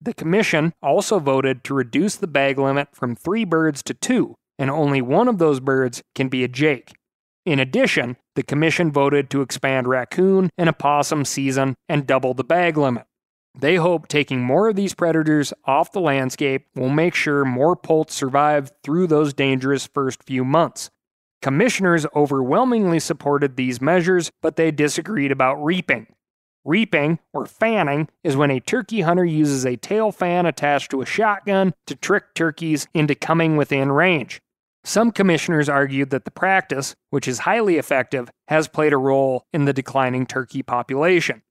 The 0.00 0.14
commission 0.14 0.74
also 0.82 1.18
voted 1.18 1.64
to 1.64 1.74
reduce 1.74 2.16
the 2.16 2.26
bag 2.26 2.58
limit 2.58 2.88
from 2.92 3.16
three 3.16 3.44
birds 3.44 3.82
to 3.84 3.94
two, 3.94 4.34
and 4.58 4.70
only 4.70 5.00
one 5.00 5.28
of 5.28 5.38
those 5.38 5.60
birds 5.60 6.02
can 6.14 6.28
be 6.28 6.44
a 6.44 6.48
jake. 6.48 6.92
In 7.44 7.60
addition, 7.60 8.16
the 8.34 8.42
commission 8.42 8.90
voted 8.90 9.30
to 9.30 9.40
expand 9.40 9.86
raccoon 9.86 10.50
and 10.58 10.68
opossum 10.68 11.24
season 11.24 11.76
and 11.88 12.06
double 12.06 12.34
the 12.34 12.44
bag 12.44 12.76
limit. 12.76 13.06
They 13.58 13.76
hope 13.76 14.08
taking 14.08 14.42
more 14.42 14.68
of 14.68 14.76
these 14.76 14.92
predators 14.94 15.54
off 15.64 15.92
the 15.92 16.00
landscape 16.00 16.66
will 16.74 16.90
make 16.90 17.14
sure 17.14 17.44
more 17.44 17.74
poults 17.74 18.14
survive 18.14 18.70
through 18.82 19.06
those 19.06 19.32
dangerous 19.32 19.86
first 19.86 20.22
few 20.24 20.44
months. 20.44 20.90
Commissioners 21.40 22.04
overwhelmingly 22.14 22.98
supported 22.98 23.56
these 23.56 23.80
measures, 23.80 24.30
but 24.42 24.56
they 24.56 24.70
disagreed 24.70 25.30
about 25.30 25.62
reaping. 25.62 26.06
Reaping, 26.66 27.20
or 27.32 27.46
fanning, 27.46 28.08
is 28.24 28.36
when 28.36 28.50
a 28.50 28.58
turkey 28.58 29.02
hunter 29.02 29.24
uses 29.24 29.64
a 29.64 29.76
tail 29.76 30.10
fan 30.10 30.46
attached 30.46 30.90
to 30.90 31.00
a 31.00 31.06
shotgun 31.06 31.72
to 31.86 31.94
trick 31.94 32.34
turkeys 32.34 32.88
into 32.92 33.14
coming 33.14 33.56
within 33.56 33.92
range. 33.92 34.40
Some 34.82 35.12
commissioners 35.12 35.68
argued 35.68 36.10
that 36.10 36.24
the 36.24 36.30
practice, 36.32 36.96
which 37.10 37.28
is 37.28 37.40
highly 37.40 37.76
effective, 37.76 38.30
has 38.48 38.66
played 38.66 38.92
a 38.92 38.98
role 38.98 39.44
in 39.52 39.64
the 39.64 39.72
declining 39.72 40.26
turkey 40.26 40.62
population. 40.64 41.42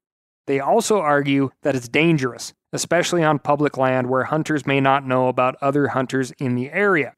They 0.47 0.59
also 0.59 0.99
argue 0.99 1.51
that 1.63 1.75
it's 1.75 1.87
dangerous, 1.87 2.53
especially 2.73 3.23
on 3.23 3.39
public 3.39 3.77
land 3.77 4.09
where 4.09 4.25
hunters 4.25 4.65
may 4.65 4.81
not 4.81 5.07
know 5.07 5.29
about 5.29 5.55
other 5.61 5.87
hunters 5.87 6.31
in 6.39 6.55
the 6.55 6.69
area. 6.71 7.13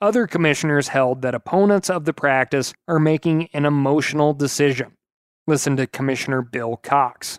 Other 0.00 0.26
commissioners 0.26 0.88
held 0.88 1.20
that 1.22 1.34
opponents 1.34 1.90
of 1.90 2.06
the 2.06 2.14
practice 2.14 2.72
are 2.88 2.98
making 2.98 3.48
an 3.52 3.66
emotional 3.66 4.32
decision. 4.32 4.92
Listen 5.46 5.76
to 5.76 5.86
Commissioner 5.86 6.42
Bill 6.42 6.76
Cox. 6.78 7.38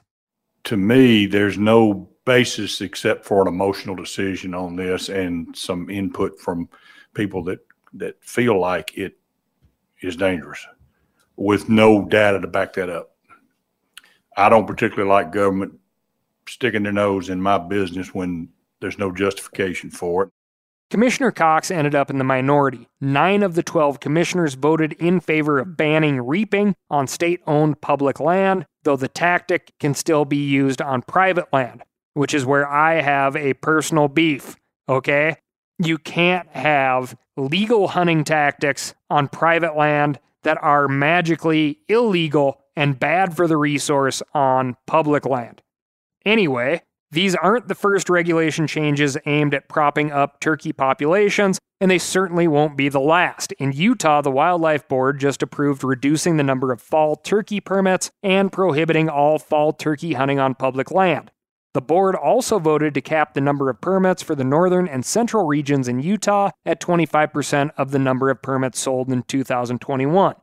To 0.65 0.77
me, 0.77 1.25
there's 1.25 1.57
no 1.57 2.09
basis 2.25 2.81
except 2.81 3.25
for 3.25 3.41
an 3.41 3.47
emotional 3.47 3.95
decision 3.95 4.53
on 4.53 4.75
this 4.75 5.09
and 5.09 5.55
some 5.55 5.89
input 5.89 6.39
from 6.39 6.69
people 7.13 7.43
that, 7.43 7.59
that 7.93 8.23
feel 8.23 8.59
like 8.59 8.97
it 8.97 9.17
is 10.01 10.15
dangerous 10.15 10.65
with 11.35 11.69
no 11.69 12.05
data 12.05 12.39
to 12.39 12.47
back 12.47 12.73
that 12.73 12.89
up. 12.89 13.15
I 14.37 14.49
don't 14.49 14.67
particularly 14.67 15.09
like 15.09 15.31
government 15.31 15.73
sticking 16.47 16.83
their 16.83 16.91
nose 16.91 17.29
in 17.29 17.41
my 17.41 17.57
business 17.57 18.13
when 18.13 18.49
there's 18.81 18.99
no 18.99 19.11
justification 19.11 19.89
for 19.89 20.23
it. 20.23 20.29
Commissioner 20.91 21.31
Cox 21.31 21.71
ended 21.71 21.95
up 21.95 22.09
in 22.09 22.19
the 22.19 22.23
minority. 22.23 22.87
Nine 23.01 23.41
of 23.41 23.55
the 23.55 23.63
12 23.63 23.99
commissioners 23.99 24.53
voted 24.53 24.93
in 24.93 25.19
favor 25.19 25.57
of 25.59 25.75
banning 25.75 26.21
reaping 26.21 26.75
on 26.89 27.07
state 27.07 27.41
owned 27.47 27.81
public 27.81 28.19
land, 28.19 28.67
though 28.83 28.95
the 28.95 29.07
tactic 29.07 29.73
can 29.79 29.95
still 29.95 30.25
be 30.25 30.37
used 30.37 30.81
on 30.81 31.01
private 31.01 31.51
land, 31.51 31.83
which 32.13 32.33
is 32.33 32.45
where 32.45 32.67
I 32.67 33.01
have 33.01 33.35
a 33.35 33.55
personal 33.55 34.07
beef, 34.07 34.55
okay? 34.87 35.37
You 35.79 35.97
can't 35.97 36.47
have 36.49 37.17
legal 37.35 37.89
hunting 37.89 38.23
tactics 38.23 38.93
on 39.09 39.27
private 39.27 39.75
land 39.75 40.19
that 40.43 40.61
are 40.61 40.87
magically 40.87 41.79
illegal 41.89 42.61
and 42.75 42.99
bad 42.99 43.35
for 43.35 43.47
the 43.47 43.57
resource 43.57 44.21
on 44.33 44.77
public 44.85 45.25
land. 45.25 45.63
Anyway, 46.25 46.83
these 47.15 47.33
aren't 47.33 47.69
the 47.69 47.75
first 47.75 48.09
regulation 48.09 48.67
changes 48.67 49.17
aimed 49.25 49.53
at 49.53 49.69
propping 49.69 50.11
up 50.11 50.39
turkey 50.41 50.73
populations, 50.73 51.57
and 51.79 51.89
they 51.89 51.97
certainly 51.97 52.47
won't 52.47 52.77
be 52.77 52.89
the 52.89 52.99
last. 52.99 53.53
In 53.53 53.71
Utah, 53.71 54.21
the 54.21 54.31
Wildlife 54.31 54.87
Board 54.87 55.19
just 55.19 55.41
approved 55.41 55.83
reducing 55.83 56.35
the 56.35 56.43
number 56.43 56.73
of 56.73 56.81
fall 56.81 57.15
turkey 57.15 57.61
permits 57.61 58.11
and 58.21 58.51
prohibiting 58.51 59.07
all 59.07 59.39
fall 59.39 59.71
turkey 59.71 60.13
hunting 60.13 60.39
on 60.39 60.55
public 60.55 60.91
land. 60.91 61.31
The 61.73 61.81
board 61.81 62.15
also 62.15 62.59
voted 62.59 62.93
to 62.93 63.01
cap 63.01 63.33
the 63.33 63.41
number 63.41 63.69
of 63.69 63.81
permits 63.81 64.21
for 64.21 64.35
the 64.35 64.43
northern 64.43 64.87
and 64.87 65.05
central 65.05 65.45
regions 65.45 65.87
in 65.87 66.01
Utah 66.01 66.51
at 66.65 66.81
25% 66.81 67.71
of 67.77 67.91
the 67.91 67.99
number 67.99 68.29
of 68.29 68.41
permits 68.41 68.79
sold 68.79 69.09
in 69.09 69.23
2021. 69.23 70.35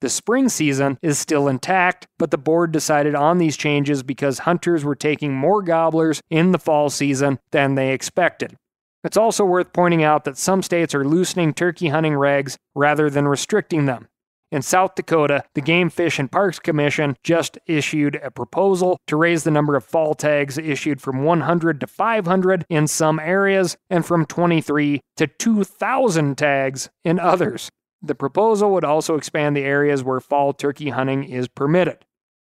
The 0.00 0.08
spring 0.08 0.48
season 0.48 0.96
is 1.02 1.18
still 1.18 1.48
intact, 1.48 2.06
but 2.18 2.30
the 2.30 2.38
board 2.38 2.70
decided 2.70 3.16
on 3.16 3.38
these 3.38 3.56
changes 3.56 4.04
because 4.04 4.40
hunters 4.40 4.84
were 4.84 4.94
taking 4.94 5.34
more 5.34 5.60
gobblers 5.60 6.22
in 6.30 6.52
the 6.52 6.58
fall 6.58 6.88
season 6.88 7.40
than 7.50 7.74
they 7.74 7.92
expected. 7.92 8.56
It's 9.02 9.16
also 9.16 9.44
worth 9.44 9.72
pointing 9.72 10.04
out 10.04 10.24
that 10.24 10.38
some 10.38 10.62
states 10.62 10.94
are 10.94 11.04
loosening 11.04 11.52
turkey 11.52 11.88
hunting 11.88 12.12
regs 12.12 12.56
rather 12.76 13.10
than 13.10 13.26
restricting 13.26 13.86
them. 13.86 14.06
In 14.50 14.62
South 14.62 14.94
Dakota, 14.94 15.44
the 15.54 15.60
Game 15.60 15.90
Fish 15.90 16.18
and 16.18 16.30
Parks 16.30 16.58
Commission 16.58 17.16
just 17.22 17.58
issued 17.66 18.14
a 18.16 18.30
proposal 18.30 18.98
to 19.06 19.16
raise 19.16 19.44
the 19.44 19.50
number 19.50 19.76
of 19.76 19.84
fall 19.84 20.14
tags 20.14 20.56
issued 20.56 21.02
from 21.02 21.22
100 21.22 21.80
to 21.80 21.86
500 21.86 22.64
in 22.70 22.86
some 22.86 23.18
areas 23.18 23.76
and 23.90 24.06
from 24.06 24.24
23 24.24 25.00
to 25.16 25.26
2,000 25.26 26.38
tags 26.38 26.88
in 27.04 27.18
others. 27.18 27.68
The 28.02 28.14
proposal 28.14 28.72
would 28.72 28.84
also 28.84 29.16
expand 29.16 29.56
the 29.56 29.64
areas 29.64 30.04
where 30.04 30.20
fall 30.20 30.52
turkey 30.52 30.90
hunting 30.90 31.24
is 31.24 31.48
permitted. 31.48 32.04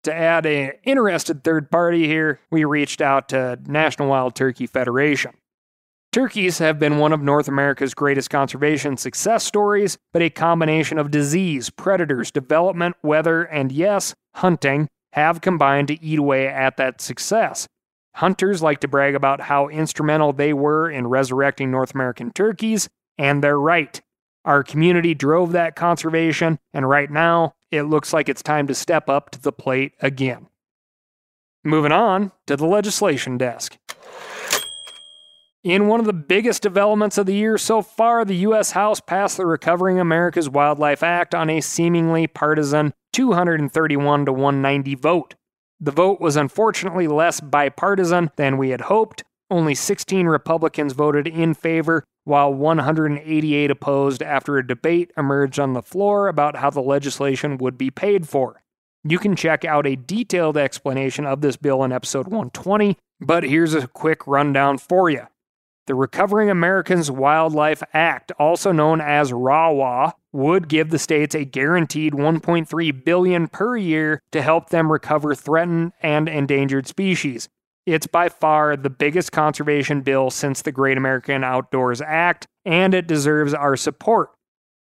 To 0.04 0.14
add 0.14 0.46
an 0.46 0.74
interested 0.84 1.44
third 1.44 1.70
party 1.70 2.08
here, 2.08 2.40
we 2.50 2.66
reached 2.66 3.02
out 3.02 3.30
to 3.30 3.60
National 3.66 4.10
Wild 4.10 4.36
Turkey 4.36 4.66
Federation. 4.66 5.34
Turkeys 6.12 6.58
have 6.58 6.78
been 6.78 6.98
one 6.98 7.14
of 7.14 7.22
North 7.22 7.48
America's 7.48 7.94
greatest 7.94 8.30
conservation 8.30 8.98
success 8.98 9.46
stories, 9.46 9.98
but 10.12 10.22
a 10.22 10.30
combination 10.30 10.98
of 10.98 11.10
disease, 11.10 11.70
predators, 11.70 12.32
development, 12.32 12.98
weather, 13.02 13.44
and 13.44 13.72
yes, 13.72 14.14
hunting 14.36 14.90
have 15.14 15.42
combined 15.42 15.88
to 15.88 16.04
eat 16.04 16.20
away 16.20 16.48
at 16.48 16.78
that 16.78 17.00
success. 17.00 17.68
Hunters 18.16 18.62
like 18.62 18.80
to 18.82 18.90
brag 18.90 19.16
about 19.16 19.40
how 19.40 19.70
instrumental 19.70 20.34
they 20.34 20.52
were 20.52 20.90
in 20.90 21.08
resurrecting 21.08 21.72
North 21.72 21.96
American 21.96 22.32
turkeys, 22.32 22.90
and 23.18 23.42
they're 23.42 23.60
right. 23.60 24.02
Our 24.44 24.64
community 24.64 25.14
drove 25.14 25.52
that 25.52 25.76
conservation, 25.76 26.60
and 26.74 26.90
right 26.90 27.12
now, 27.12 27.54
it 27.70 27.84
looks 27.84 28.12
like 28.12 28.28
it's 28.28 28.42
time 28.42 28.68
to 28.68 28.76
step 28.76 29.08
up 29.08 29.30
to 29.32 29.42
the 29.42 29.52
plate 29.52 29.94
again. 30.02 30.48
Moving 31.64 31.92
on 31.92 32.32
to 32.48 32.58
the 32.58 32.66
legislation 32.66 33.38
desk. 33.38 33.78
In 35.64 35.88
one 35.88 36.00
of 36.00 36.08
the 36.08 36.14
biggest 36.14 36.64
developments 36.64 37.20
of 37.20 37.28
the 37.28 37.36
year 37.36 37.56
so 37.56 37.84
far, 37.84 38.26
the 38.26 38.38
U.S. 38.38 38.72
House 38.72 39.00
passed 39.00 39.38
the 39.38 39.46
Recovering 39.46 40.00
America's 40.00 40.50
Wildlife 40.50 41.04
Act 41.04 41.36
on 41.36 41.52
a 41.52 41.62
seemingly 41.62 42.26
partisan 42.26 42.94
231 43.14 44.26
to 44.26 44.34
190 44.34 44.96
vote. 44.96 45.36
The 45.80 45.92
vote 45.92 46.20
was 46.20 46.36
unfortunately 46.36 47.08
less 47.08 47.42
bipartisan 47.42 48.32
than 48.38 48.58
we 48.58 48.70
had 48.72 48.82
hoped. 48.82 49.24
Only 49.52 49.76
16 49.76 50.26
Republicans 50.26 50.94
voted 50.94 51.28
in 51.28 51.54
favor, 51.54 52.06
while 52.24 52.54
188 52.54 53.72
opposed 53.72 54.22
after 54.22 54.58
a 54.58 54.68
debate 54.68 55.12
emerged 55.18 55.60
on 55.60 55.74
the 55.74 55.82
floor 55.82 56.28
about 56.28 56.58
how 56.58 56.70
the 56.70 56.82
legislation 56.82 57.58
would 57.58 57.78
be 57.78 57.90
paid 57.90 58.28
for. 58.28 58.62
You 59.04 59.18
can 59.18 59.36
check 59.36 59.66
out 59.66 59.88
a 59.88 59.96
detailed 59.96 60.58
explanation 60.58 61.26
of 61.26 61.42
this 61.42 61.58
bill 61.58 61.84
in 61.84 61.92
episode 61.92 62.28
120, 62.28 62.98
but 63.20 63.44
here's 63.44 63.74
a 63.74 63.88
quick 63.88 64.28
rundown 64.28 64.78
for 64.78 65.10
you. 65.10 65.28
The 65.88 65.96
Recovering 65.96 66.52
Americans 66.52 67.10
Wildlife 67.10 67.82
Act, 67.94 68.32
also 68.38 68.72
known 68.72 69.02
as 69.02 69.34
RAWA, 69.34 70.14
would 70.32 70.68
give 70.68 70.92
the 70.92 71.00
states 71.00 71.34
a 71.34 71.44
guaranteed 71.44 72.14
1.3 72.14 73.04
billion 73.04 73.48
per 73.48 73.76
year 73.76 74.22
to 74.32 74.42
help 74.44 74.70
them 74.70 74.92
recover 74.92 75.34
threatened 75.34 75.94
and 76.02 76.30
endangered 76.30 76.88
species. 76.88 77.50
It's 77.86 78.08
by 78.08 78.30
far 78.30 78.76
the 78.76 78.92
biggest 78.92 79.32
conservation 79.32 80.02
bill 80.02 80.30
since 80.30 80.62
the 80.62 80.72
Great 80.72 80.98
American 80.98 81.44
Outdoors 81.44 82.00
Act, 82.00 82.46
and 82.64 82.94
it 82.94 83.08
deserves 83.08 83.54
our 83.54 83.76
support. 83.76 84.30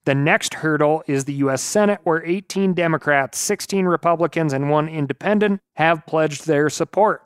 The 0.05 0.15
next 0.15 0.55
hurdle 0.55 1.03
is 1.07 1.25
the 1.25 1.35
U.S. 1.35 1.63
Senate, 1.63 2.01
where 2.05 2.25
18 2.25 2.75
Democrats, 2.75 3.39
16 3.39 3.87
Republicans, 3.87 4.53
and 4.53 4.69
one 4.69 4.89
independent 4.89 5.61
have 5.77 6.07
pledged 6.07 6.47
their 6.47 6.69
support. 6.69 7.23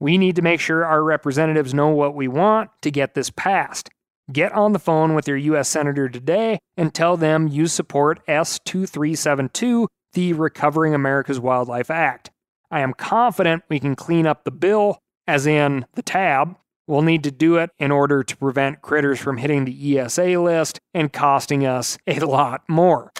We 0.00 0.16
need 0.16 0.36
to 0.36 0.42
make 0.42 0.60
sure 0.60 0.84
our 0.84 1.02
representatives 1.02 1.74
know 1.74 1.88
what 1.88 2.14
we 2.14 2.28
want 2.28 2.70
to 2.82 2.90
get 2.90 3.14
this 3.14 3.30
passed. 3.30 3.90
Get 4.32 4.52
on 4.52 4.72
the 4.72 4.78
phone 4.78 5.14
with 5.14 5.26
your 5.26 5.38
U.S. 5.38 5.68
Senator 5.68 6.08
today 6.08 6.58
and 6.76 6.94
tell 6.94 7.16
them 7.16 7.48
you 7.48 7.66
support 7.66 8.24
S2372, 8.26 9.86
the 10.12 10.32
Recovering 10.34 10.94
America's 10.94 11.40
Wildlife 11.40 11.90
Act. 11.90 12.30
I 12.70 12.80
am 12.80 12.92
confident 12.92 13.64
we 13.68 13.80
can 13.80 13.96
clean 13.96 14.26
up 14.26 14.44
the 14.44 14.50
bill, 14.50 14.98
as 15.28 15.46
in 15.46 15.86
the 15.94 16.02
tab, 16.02 16.56
We'll 16.88 17.02
need 17.02 17.22
to 17.24 17.30
do 17.30 17.58
it 17.58 17.70
in 17.78 17.90
order 17.90 18.24
to 18.24 18.36
prevent 18.38 18.80
critters 18.80 19.20
from 19.20 19.36
hitting 19.36 19.66
the 19.66 19.98
ESA 19.98 20.40
list 20.40 20.80
and 20.94 21.12
costing 21.12 21.66
us 21.66 21.98
a 22.06 22.18
lot 22.20 22.62
more. 22.66 23.12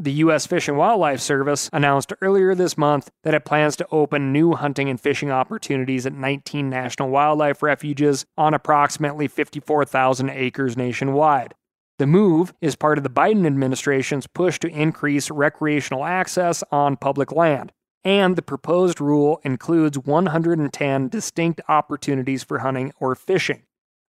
The 0.00 0.12
U.S. 0.12 0.46
Fish 0.46 0.68
and 0.68 0.78
Wildlife 0.78 1.20
Service 1.20 1.68
announced 1.70 2.14
earlier 2.22 2.54
this 2.54 2.78
month 2.78 3.10
that 3.24 3.34
it 3.34 3.44
plans 3.44 3.76
to 3.76 3.86
open 3.90 4.32
new 4.32 4.54
hunting 4.54 4.88
and 4.88 4.98
fishing 4.98 5.30
opportunities 5.30 6.06
at 6.06 6.14
19 6.14 6.70
national 6.70 7.10
wildlife 7.10 7.62
refuges 7.62 8.24
on 8.38 8.54
approximately 8.54 9.28
54,000 9.28 10.30
acres 10.30 10.78
nationwide. 10.78 11.52
The 11.98 12.06
move 12.06 12.54
is 12.62 12.74
part 12.74 12.96
of 12.96 13.04
the 13.04 13.10
Biden 13.10 13.44
administration's 13.44 14.26
push 14.26 14.58
to 14.60 14.68
increase 14.68 15.30
recreational 15.30 16.06
access 16.06 16.64
on 16.70 16.96
public 16.96 17.32
land 17.32 17.72
and 18.04 18.36
the 18.36 18.42
proposed 18.42 19.00
rule 19.00 19.40
includes 19.44 19.98
110 19.98 21.08
distinct 21.08 21.60
opportunities 21.68 22.42
for 22.42 22.60
hunting 22.60 22.92
or 23.00 23.14
fishing. 23.14 23.62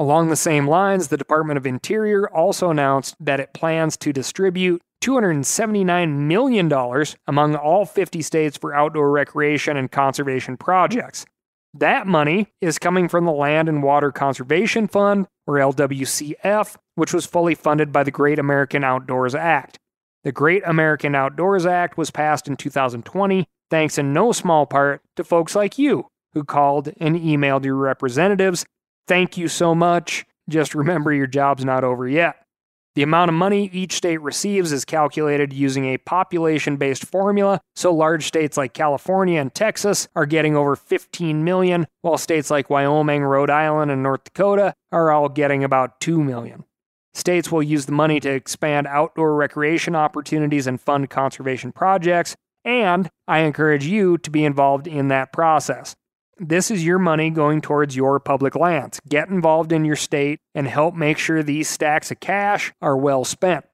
Along 0.00 0.28
the 0.28 0.36
same 0.36 0.66
lines, 0.66 1.08
the 1.08 1.16
Department 1.16 1.58
of 1.58 1.66
Interior 1.66 2.28
also 2.28 2.70
announced 2.70 3.14
that 3.20 3.38
it 3.38 3.52
plans 3.52 3.96
to 3.98 4.12
distribute 4.12 4.82
$279 5.02 6.16
million 6.16 7.04
among 7.26 7.54
all 7.56 7.84
50 7.84 8.22
states 8.22 8.56
for 8.56 8.74
outdoor 8.74 9.10
recreation 9.10 9.76
and 9.76 9.90
conservation 9.90 10.56
projects. 10.56 11.24
That 11.74 12.06
money 12.06 12.48
is 12.60 12.78
coming 12.78 13.08
from 13.08 13.24
the 13.24 13.32
Land 13.32 13.68
and 13.68 13.82
Water 13.82 14.10
Conservation 14.10 14.88
Fund, 14.88 15.26
or 15.46 15.54
LWCF, 15.54 16.76
which 16.94 17.12
was 17.12 17.26
fully 17.26 17.54
funded 17.54 17.92
by 17.92 18.02
the 18.02 18.10
Great 18.10 18.38
American 18.38 18.82
Outdoors 18.82 19.34
Act. 19.34 19.78
The 20.24 20.32
Great 20.32 20.62
American 20.66 21.14
Outdoors 21.14 21.66
Act 21.66 21.96
was 21.96 22.10
passed 22.10 22.48
in 22.48 22.56
2020, 22.56 23.46
thanks 23.70 23.98
in 23.98 24.12
no 24.12 24.32
small 24.32 24.66
part 24.66 25.02
to 25.16 25.24
folks 25.24 25.54
like 25.54 25.78
you 25.78 26.06
who 26.32 26.44
called 26.44 26.92
and 26.98 27.16
emailed 27.16 27.64
your 27.64 27.76
representatives. 27.76 28.66
Thank 29.06 29.36
you 29.36 29.48
so 29.48 29.74
much. 29.74 30.26
Just 30.48 30.74
remember 30.74 31.12
your 31.12 31.26
job's 31.26 31.64
not 31.64 31.84
over 31.84 32.08
yet. 32.08 32.36
The 32.98 33.04
amount 33.04 33.28
of 33.28 33.36
money 33.36 33.70
each 33.72 33.92
state 33.92 34.20
receives 34.20 34.72
is 34.72 34.84
calculated 34.84 35.52
using 35.52 35.84
a 35.84 35.98
population 35.98 36.78
based 36.78 37.04
formula, 37.06 37.60
so 37.76 37.94
large 37.94 38.26
states 38.26 38.56
like 38.56 38.74
California 38.74 39.40
and 39.40 39.54
Texas 39.54 40.08
are 40.16 40.26
getting 40.26 40.56
over 40.56 40.74
15 40.74 41.44
million, 41.44 41.86
while 42.02 42.18
states 42.18 42.50
like 42.50 42.70
Wyoming, 42.70 43.22
Rhode 43.22 43.50
Island, 43.50 43.92
and 43.92 44.02
North 44.02 44.24
Dakota 44.24 44.74
are 44.90 45.12
all 45.12 45.28
getting 45.28 45.62
about 45.62 46.00
2 46.00 46.24
million. 46.24 46.64
States 47.14 47.52
will 47.52 47.62
use 47.62 47.86
the 47.86 47.92
money 47.92 48.18
to 48.18 48.30
expand 48.30 48.88
outdoor 48.88 49.36
recreation 49.36 49.94
opportunities 49.94 50.66
and 50.66 50.80
fund 50.80 51.08
conservation 51.08 51.70
projects, 51.70 52.34
and 52.64 53.08
I 53.28 53.42
encourage 53.42 53.86
you 53.86 54.18
to 54.18 54.28
be 54.28 54.44
involved 54.44 54.88
in 54.88 55.06
that 55.06 55.32
process. 55.32 55.94
This 56.40 56.70
is 56.70 56.84
your 56.84 57.00
money 57.00 57.30
going 57.30 57.60
towards 57.60 57.96
your 57.96 58.20
public 58.20 58.54
lands. 58.54 59.00
Get 59.08 59.28
involved 59.28 59.72
in 59.72 59.84
your 59.84 59.96
state 59.96 60.38
and 60.54 60.68
help 60.68 60.94
make 60.94 61.18
sure 61.18 61.42
these 61.42 61.68
stacks 61.68 62.12
of 62.12 62.20
cash 62.20 62.72
are 62.80 62.96
well 62.96 63.24
spent. 63.24 63.64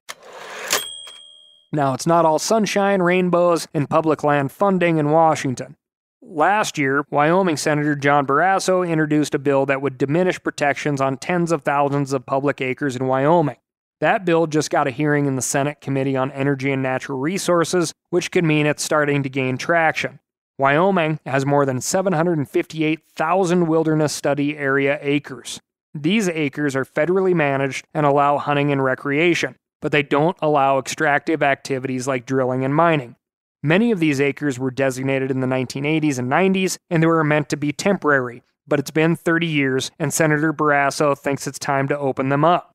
Now, 1.71 1.93
it's 1.93 2.07
not 2.07 2.25
all 2.25 2.39
sunshine, 2.39 3.03
rainbows, 3.03 3.67
and 3.75 3.87
public 3.87 4.23
land 4.23 4.51
funding 4.51 4.97
in 4.97 5.11
Washington. 5.11 5.75
Last 6.23 6.79
year, 6.79 7.05
Wyoming 7.11 7.57
Senator 7.57 7.95
John 7.95 8.25
Barrasso 8.25 8.87
introduced 8.87 9.35
a 9.35 9.39
bill 9.39 9.67
that 9.67 9.83
would 9.83 9.99
diminish 9.99 10.41
protections 10.41 10.99
on 10.99 11.17
tens 11.17 11.51
of 11.51 11.61
thousands 11.61 12.13
of 12.13 12.25
public 12.25 12.61
acres 12.61 12.95
in 12.95 13.05
Wyoming. 13.05 13.57
That 14.01 14.25
bill 14.25 14.47
just 14.47 14.71
got 14.71 14.87
a 14.87 14.91
hearing 14.91 15.27
in 15.27 15.35
the 15.35 15.43
Senate 15.43 15.81
Committee 15.81 16.17
on 16.17 16.31
Energy 16.31 16.71
and 16.71 16.81
Natural 16.81 17.19
Resources, 17.19 17.93
which 18.09 18.31
could 18.31 18.43
mean 18.43 18.65
it's 18.65 18.83
starting 18.83 19.21
to 19.21 19.29
gain 19.29 19.59
traction. 19.59 20.19
Wyoming 20.57 21.19
has 21.25 21.45
more 21.45 21.65
than 21.65 21.81
758,000 21.81 23.67
wilderness 23.67 24.13
study 24.13 24.57
area 24.57 24.97
acres. 25.01 25.59
These 25.93 26.29
acres 26.29 26.75
are 26.75 26.85
federally 26.85 27.33
managed 27.33 27.85
and 27.93 28.05
allow 28.05 28.37
hunting 28.37 28.71
and 28.71 28.83
recreation, 28.83 29.55
but 29.81 29.91
they 29.91 30.03
don't 30.03 30.37
allow 30.41 30.79
extractive 30.79 31.43
activities 31.43 32.07
like 32.07 32.25
drilling 32.25 32.63
and 32.63 32.73
mining. 32.73 33.15
Many 33.63 33.91
of 33.91 33.99
these 33.99 34.21
acres 34.21 34.59
were 34.59 34.71
designated 34.71 35.31
in 35.31 35.41
the 35.41 35.47
1980s 35.47 36.19
and 36.19 36.31
90s, 36.31 36.77
and 36.89 37.01
they 37.01 37.07
were 37.07 37.23
meant 37.23 37.49
to 37.49 37.57
be 37.57 37.71
temporary, 37.71 38.43
but 38.67 38.79
it's 38.79 38.91
been 38.91 39.15
30 39.15 39.47
years, 39.47 39.91
and 39.97 40.13
Senator 40.13 40.53
Barrasso 40.53 41.17
thinks 41.17 41.47
it's 41.47 41.59
time 41.59 41.87
to 41.87 41.97
open 41.97 42.29
them 42.29 42.45
up. 42.45 42.74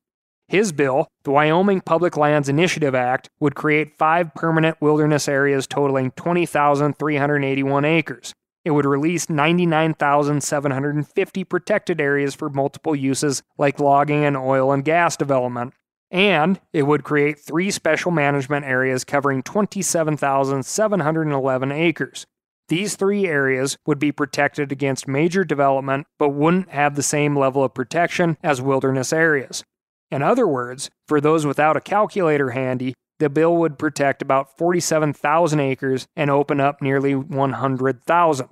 His 0.51 0.71
bill, 0.73 1.07
the 1.23 1.31
Wyoming 1.31 1.79
Public 1.79 2.17
Lands 2.17 2.49
Initiative 2.49 2.93
Act, 2.93 3.29
would 3.39 3.55
create 3.55 3.97
five 3.97 4.35
permanent 4.35 4.81
wilderness 4.81 5.29
areas 5.29 5.65
totaling 5.65 6.11
20,381 6.17 7.85
acres. 7.85 8.33
It 8.65 8.71
would 8.71 8.85
release 8.85 9.29
99,750 9.29 11.43
protected 11.45 12.01
areas 12.01 12.35
for 12.35 12.49
multiple 12.49 12.93
uses 12.93 13.41
like 13.57 13.79
logging 13.79 14.25
and 14.25 14.35
oil 14.35 14.73
and 14.73 14.83
gas 14.83 15.15
development. 15.15 15.73
And 16.11 16.59
it 16.73 16.83
would 16.83 17.05
create 17.05 17.39
three 17.39 17.71
special 17.71 18.11
management 18.11 18.65
areas 18.65 19.05
covering 19.05 19.43
27,711 19.43 21.71
acres. 21.71 22.25
These 22.67 22.97
three 22.97 23.25
areas 23.25 23.77
would 23.85 23.99
be 23.99 24.11
protected 24.11 24.73
against 24.73 25.07
major 25.07 25.45
development 25.45 26.07
but 26.19 26.31
wouldn't 26.31 26.71
have 26.71 26.95
the 26.95 27.03
same 27.03 27.39
level 27.39 27.63
of 27.63 27.73
protection 27.73 28.35
as 28.43 28.61
wilderness 28.61 29.13
areas. 29.13 29.63
In 30.11 30.21
other 30.21 30.45
words, 30.45 30.89
for 31.07 31.21
those 31.21 31.45
without 31.45 31.77
a 31.77 31.81
calculator 31.81 32.51
handy, 32.51 32.93
the 33.19 33.29
bill 33.29 33.55
would 33.57 33.79
protect 33.79 34.21
about 34.21 34.57
47,000 34.57 35.59
acres 35.59 36.07
and 36.15 36.29
open 36.29 36.59
up 36.59 36.81
nearly 36.81 37.15
100,000. 37.15 38.47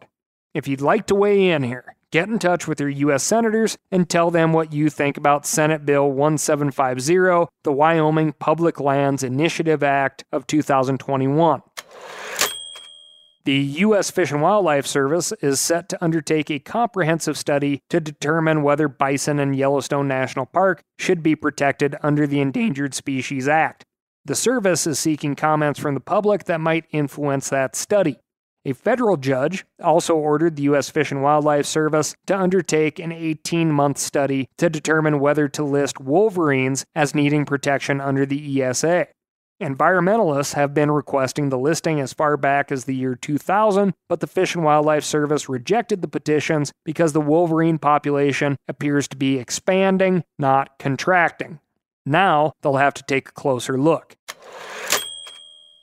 If 0.54 0.68
you'd 0.68 0.82
like 0.82 1.06
to 1.08 1.16
weigh 1.16 1.50
in 1.50 1.64
here, 1.64 1.96
get 2.12 2.30
in 2.30 2.40
touch 2.40 2.68
with 2.68 2.80
your 2.80 2.90
U.S. 2.90 3.24
senators 3.24 3.78
and 3.92 4.10
tell 4.10 4.32
them 4.32 4.54
what 4.54 4.72
you 4.72 4.90
think 4.90 5.18
about 5.18 5.46
Senate 5.46 5.86
Bill 5.86 6.10
1750, 6.10 7.52
the 7.64 7.72
Wyoming 7.72 8.34
Public 8.34 8.80
Lands 8.80 9.24
Initiative 9.24 9.84
Act 9.84 10.24
of 10.32 10.48
2021. 10.48 11.62
The 13.50 13.80
U.S. 13.80 14.12
Fish 14.12 14.32
and 14.32 14.44
Wildlife 14.44 14.86
Service 14.86 15.32
is 15.42 15.60
set 15.60 15.90
to 15.90 16.04
undertake 16.04 16.52
a 16.52 16.60
comprehensive 16.60 17.36
study 17.36 17.82
to 17.90 18.00
determine 18.00 18.62
whether 18.62 18.88
bison 18.88 19.40
in 19.40 19.56
Yellowstone 19.56 20.08
National 20.08 20.46
Park 20.46 20.84
should 21.00 21.24
be 21.24 21.36
protected 21.36 21.96
under 22.04 22.28
the 22.28 22.42
Endangered 22.42 22.94
Species 22.94 23.48
Act. 23.48 23.86
The 24.24 24.36
service 24.36 24.86
is 24.86 25.00
seeking 25.00 25.34
comments 25.34 25.80
from 25.80 25.96
the 25.96 26.00
public 26.00 26.44
that 26.44 26.62
might 26.62 26.86
influence 26.92 27.50
that 27.50 27.76
study. 27.76 28.20
A 28.66 28.74
federal 28.74 29.18
judge 29.18 29.66
also 29.84 30.16
ordered 30.16 30.56
the 30.56 30.64
U.S. 30.64 30.92
Fish 30.92 31.12
and 31.12 31.24
Wildlife 31.24 31.66
Service 31.66 32.16
to 32.28 32.38
undertake 32.38 33.00
an 33.00 33.12
18 33.12 33.72
month 33.72 33.98
study 33.98 34.48
to 34.60 34.70
determine 34.70 35.20
whether 35.20 35.48
to 35.48 35.64
list 35.64 36.00
wolverines 36.00 36.86
as 36.94 37.16
needing 37.16 37.46
protection 37.46 38.00
under 38.00 38.28
the 38.28 38.62
ESA. 38.62 39.08
Environmentalists 39.62 40.54
have 40.54 40.74
been 40.74 40.90
requesting 40.90 41.50
the 41.50 41.58
listing 41.58 42.00
as 42.00 42.14
far 42.14 42.38
back 42.38 42.72
as 42.72 42.86
the 42.86 42.96
year 42.96 43.14
2000, 43.14 43.94
but 44.08 44.22
the 44.22 44.28
Fish 44.28 44.56
and 44.56 44.64
Wildlife 44.64 45.04
Service 45.04 45.50
rejected 45.50 46.02
the 46.02 46.08
petitions 46.08 46.72
because 46.86 47.12
the 47.12 47.20
wolverine 47.20 47.78
population 47.78 48.56
appears 48.70 49.10
to 49.10 49.18
be 49.18 49.38
expanding, 49.38 50.24
not 50.38 50.80
contracting. 50.80 51.60
Now 52.06 52.54
they'll 52.62 52.78
have 52.78 52.94
to 52.96 53.04
take 53.04 53.30
a 53.30 53.34
closer 53.34 53.78
look. 53.78 54.16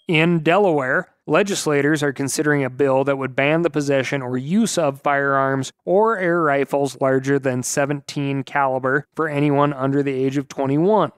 In 0.08 0.40
Delaware, 0.40 1.08
legislators 1.26 2.02
are 2.02 2.14
considering 2.14 2.64
a 2.64 2.70
bill 2.70 3.04
that 3.04 3.18
would 3.18 3.36
ban 3.36 3.60
the 3.60 3.68
possession 3.68 4.22
or 4.22 4.38
use 4.38 4.78
of 4.78 5.02
firearms 5.02 5.70
or 5.84 6.16
air 6.16 6.40
rifles 6.40 6.98
larger 6.98 7.38
than 7.38 7.62
17 7.62 8.42
caliber 8.44 9.06
for 9.14 9.28
anyone 9.28 9.74
under 9.74 10.02
the 10.02 10.14
age 10.14 10.38
of 10.38 10.48
21. 10.48 11.12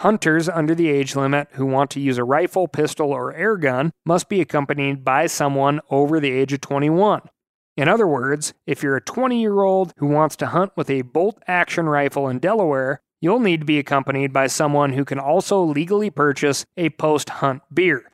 Hunters 0.00 0.48
under 0.48 0.76
the 0.76 0.88
age 0.88 1.16
limit 1.16 1.48
who 1.52 1.66
want 1.66 1.90
to 1.90 2.00
use 2.00 2.18
a 2.18 2.24
rifle, 2.24 2.68
pistol, 2.68 3.10
or 3.10 3.34
air 3.34 3.56
gun 3.56 3.92
must 4.06 4.28
be 4.28 4.40
accompanied 4.40 5.04
by 5.04 5.26
someone 5.26 5.80
over 5.90 6.20
the 6.20 6.30
age 6.30 6.52
of 6.52 6.60
21. 6.60 7.22
In 7.76 7.88
other 7.88 8.06
words, 8.06 8.54
if 8.64 8.82
you're 8.82 8.96
a 8.96 9.00
20 9.00 9.40
year 9.40 9.62
old 9.62 9.92
who 9.96 10.06
wants 10.06 10.36
to 10.36 10.46
hunt 10.46 10.72
with 10.76 10.88
a 10.88 11.02
bolt 11.02 11.42
action 11.48 11.88
rifle 11.88 12.28
in 12.28 12.38
Delaware, 12.38 13.00
you'll 13.20 13.40
need 13.40 13.60
to 13.60 13.66
be 13.66 13.80
accompanied 13.80 14.32
by 14.32 14.46
someone 14.46 14.92
who 14.92 15.04
can 15.04 15.18
also 15.18 15.62
legally 15.62 16.10
purchase 16.10 16.64
a 16.76 16.90
post 16.90 17.28
hunt 17.30 17.62
beer. 17.74 18.10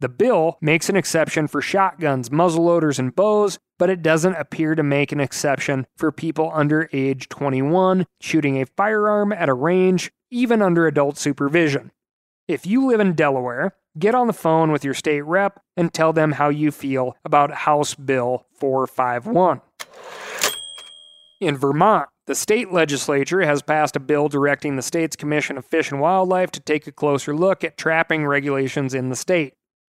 The 0.00 0.08
bill 0.08 0.58
makes 0.60 0.88
an 0.88 0.96
exception 0.96 1.48
for 1.48 1.62
shotguns, 1.62 2.28
muzzleloaders, 2.28 2.98
and 2.98 3.14
bows, 3.14 3.58
but 3.78 3.88
it 3.88 4.02
doesn't 4.02 4.34
appear 4.34 4.74
to 4.74 4.82
make 4.82 5.12
an 5.12 5.20
exception 5.20 5.86
for 5.96 6.12
people 6.12 6.50
under 6.52 6.88
age 6.92 7.28
21 7.28 8.06
shooting 8.20 8.60
a 8.60 8.66
firearm 8.66 9.32
at 9.32 9.48
a 9.48 9.54
range, 9.54 10.10
even 10.30 10.62
under 10.62 10.86
adult 10.86 11.18
supervision. 11.18 11.92
If 12.48 12.66
you 12.66 12.86
live 12.86 13.00
in 13.00 13.14
Delaware, 13.14 13.74
get 13.98 14.14
on 14.14 14.26
the 14.26 14.32
phone 14.32 14.70
with 14.70 14.84
your 14.84 14.94
state 14.94 15.22
rep 15.22 15.60
and 15.76 15.92
tell 15.92 16.12
them 16.12 16.32
how 16.32 16.48
you 16.48 16.70
feel 16.70 17.16
about 17.24 17.50
House 17.50 17.94
Bill 17.94 18.46
451. 18.54 19.60
In 21.40 21.56
Vermont, 21.56 22.08
the 22.26 22.34
state 22.34 22.72
legislature 22.72 23.42
has 23.42 23.62
passed 23.62 23.94
a 23.94 24.00
bill 24.00 24.28
directing 24.28 24.76
the 24.76 24.82
state's 24.82 25.16
Commission 25.16 25.58
of 25.58 25.64
Fish 25.64 25.92
and 25.92 26.00
Wildlife 26.00 26.50
to 26.52 26.60
take 26.60 26.86
a 26.86 26.92
closer 26.92 27.34
look 27.36 27.62
at 27.62 27.76
trapping 27.76 28.26
regulations 28.26 28.94
in 28.94 29.10
the 29.10 29.16
state. 29.16 29.54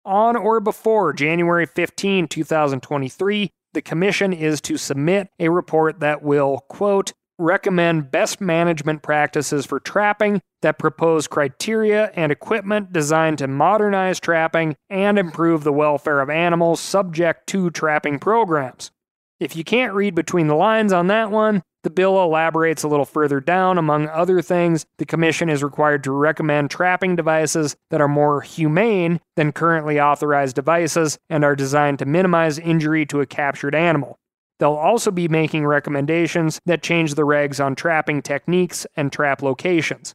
On 0.04 0.36
or 0.36 0.60
before 0.60 1.12
January 1.12 1.66
15, 1.66 2.28
2023, 2.28 3.50
the 3.74 3.82
Commission 3.82 4.32
is 4.32 4.60
to 4.62 4.76
submit 4.76 5.28
a 5.38 5.50
report 5.50 6.00
that 6.00 6.22
will, 6.22 6.64
quote, 6.68 7.12
recommend 7.38 8.11
best 8.11 8.40
management 8.40 9.03
practices 9.03 9.66
for 9.66 9.81
trapping 9.81 10.40
that 10.62 10.79
propose 10.79 11.29
criteria 11.29 12.11
and 12.14 12.33
equipment 12.33 12.92
designed 12.92 13.38
to 13.38 13.46
modernize 13.46 14.18
trapping 14.20 14.77
and 14.88 15.18
improve 15.18 15.64
the 15.64 15.72
welfare 15.72 16.20
of 16.20 16.31
animals 16.31 16.81
subject 16.81 17.46
to 17.49 17.70
trapping 17.70 18.18
programs. 18.18 18.90
If 19.38 19.55
you 19.55 19.64
can't 19.64 19.92
read 19.92 20.14
between 20.14 20.46
the 20.46 20.55
lines 20.55 20.92
on 20.92 21.09
that 21.09 21.31
one, 21.31 21.62
the 21.83 21.90
bill 21.90 22.20
elaborates 22.20 22.83
a 22.83 22.88
little 22.88 23.05
further 23.05 23.38
down. 23.38 23.79
Among 23.79 24.09
other 24.09 24.42
things, 24.42 24.87
the 24.99 25.07
Commission 25.07 25.49
is 25.49 25.62
required 25.62 26.03
to 26.05 26.11
recommend 26.11 26.70
trapping 26.70 27.14
devices 27.14 27.77
that 27.90 28.01
are 28.01 28.09
more 28.09 28.40
humane 28.40 29.20
than 29.37 29.53
currently 29.53 30.01
authorized 30.01 30.57
devices 30.57 31.18
and 31.31 31.44
are 31.44 31.55
designed 31.55 32.01
to 32.01 32.05
minimize 32.07 32.59
injury 32.59 33.07
to 33.07 33.20
a 33.20 33.27
captured 33.27 33.75
animal. 33.75 34.18
They'll 34.58 34.72
also 34.72 35.10
be 35.10 35.28
making 35.28 35.66
recommendations 35.66 36.60
that 36.66 36.82
change 36.82 37.14
the 37.14 37.22
regs 37.22 37.62
on 37.64 37.74
trapping 37.74 38.22
techniques 38.22 38.86
and 38.96 39.12
trap 39.12 39.42
locations. 39.42 40.14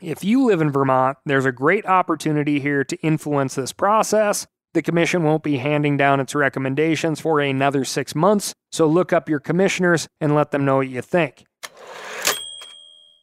If 0.00 0.22
you 0.22 0.44
live 0.44 0.60
in 0.60 0.70
Vermont, 0.70 1.18
there's 1.24 1.46
a 1.46 1.52
great 1.52 1.86
opportunity 1.86 2.60
here 2.60 2.84
to 2.84 2.96
influence 2.98 3.54
this 3.54 3.72
process. 3.72 4.46
The 4.74 4.82
Commission 4.82 5.24
won't 5.24 5.42
be 5.42 5.56
handing 5.56 5.96
down 5.96 6.20
its 6.20 6.34
recommendations 6.34 7.20
for 7.20 7.40
another 7.40 7.84
six 7.84 8.14
months, 8.14 8.52
so 8.70 8.86
look 8.86 9.12
up 9.12 9.28
your 9.28 9.40
commissioners 9.40 10.06
and 10.20 10.34
let 10.34 10.50
them 10.50 10.64
know 10.64 10.76
what 10.76 10.88
you 10.88 11.02
think. 11.02 11.44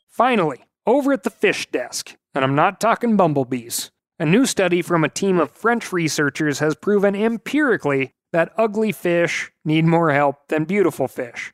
Finally, 0.09 0.65
over 0.85 1.13
at 1.13 1.23
the 1.23 1.29
fish 1.29 1.69
desk, 1.71 2.15
and 2.33 2.43
I'm 2.43 2.55
not 2.55 2.81
talking 2.81 3.15
bumblebees, 3.15 3.91
a 4.19 4.25
new 4.25 4.45
study 4.45 4.81
from 4.81 5.03
a 5.03 5.09
team 5.09 5.39
of 5.39 5.51
French 5.51 5.93
researchers 5.93 6.59
has 6.59 6.75
proven 6.75 7.15
empirically 7.15 8.13
that 8.35 8.51
ugly 8.57 8.91
fish 8.91 9.49
need 9.63 9.85
more 9.85 10.11
help 10.11 10.49
than 10.49 10.65
beautiful 10.65 11.07
fish. 11.07 11.53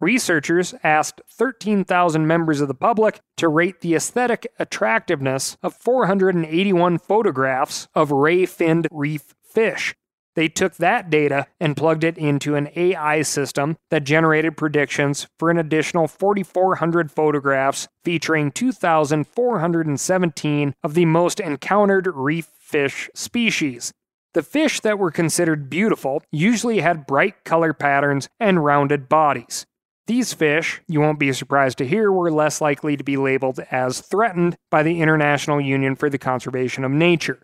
Researchers 0.00 0.74
asked 0.82 1.20
13,000 1.28 2.26
members 2.26 2.62
of 2.62 2.68
the 2.68 2.74
public 2.74 3.20
to 3.36 3.48
rate 3.48 3.82
the 3.82 3.94
aesthetic 3.94 4.50
attractiveness 4.58 5.58
of 5.62 5.74
481 5.74 6.96
photographs 6.96 7.86
of 7.94 8.10
ray 8.10 8.46
finned 8.46 8.88
reef 8.90 9.34
fish. 9.44 9.94
They 10.34 10.48
took 10.48 10.76
that 10.76 11.10
data 11.10 11.48
and 11.60 11.76
plugged 11.76 12.02
it 12.02 12.16
into 12.16 12.54
an 12.54 12.70
AI 12.74 13.20
system 13.20 13.76
that 13.90 14.04
generated 14.04 14.56
predictions 14.56 15.26
for 15.38 15.50
an 15.50 15.58
additional 15.58 16.08
4,400 16.08 17.12
photographs 17.12 17.88
featuring 18.06 18.52
2,417 18.52 20.74
of 20.82 20.94
the 20.94 21.04
most 21.04 21.40
encountered 21.40 22.06
reef 22.06 22.48
fish 22.58 23.10
species. 23.14 23.92
The 24.34 24.42
fish 24.42 24.80
that 24.80 24.98
were 24.98 25.10
considered 25.10 25.68
beautiful 25.68 26.22
usually 26.30 26.80
had 26.80 27.06
bright 27.06 27.44
color 27.44 27.74
patterns 27.74 28.30
and 28.40 28.64
rounded 28.64 29.08
bodies. 29.08 29.66
These 30.06 30.32
fish, 30.32 30.80
you 30.88 31.00
won't 31.00 31.18
be 31.18 31.32
surprised 31.32 31.78
to 31.78 31.86
hear, 31.86 32.10
were 32.10 32.32
less 32.32 32.60
likely 32.60 32.96
to 32.96 33.04
be 33.04 33.16
labeled 33.16 33.60
as 33.70 34.00
threatened 34.00 34.56
by 34.70 34.82
the 34.82 35.00
International 35.00 35.60
Union 35.60 35.96
for 35.96 36.08
the 36.08 36.18
Conservation 36.18 36.82
of 36.82 36.90
Nature. 36.90 37.42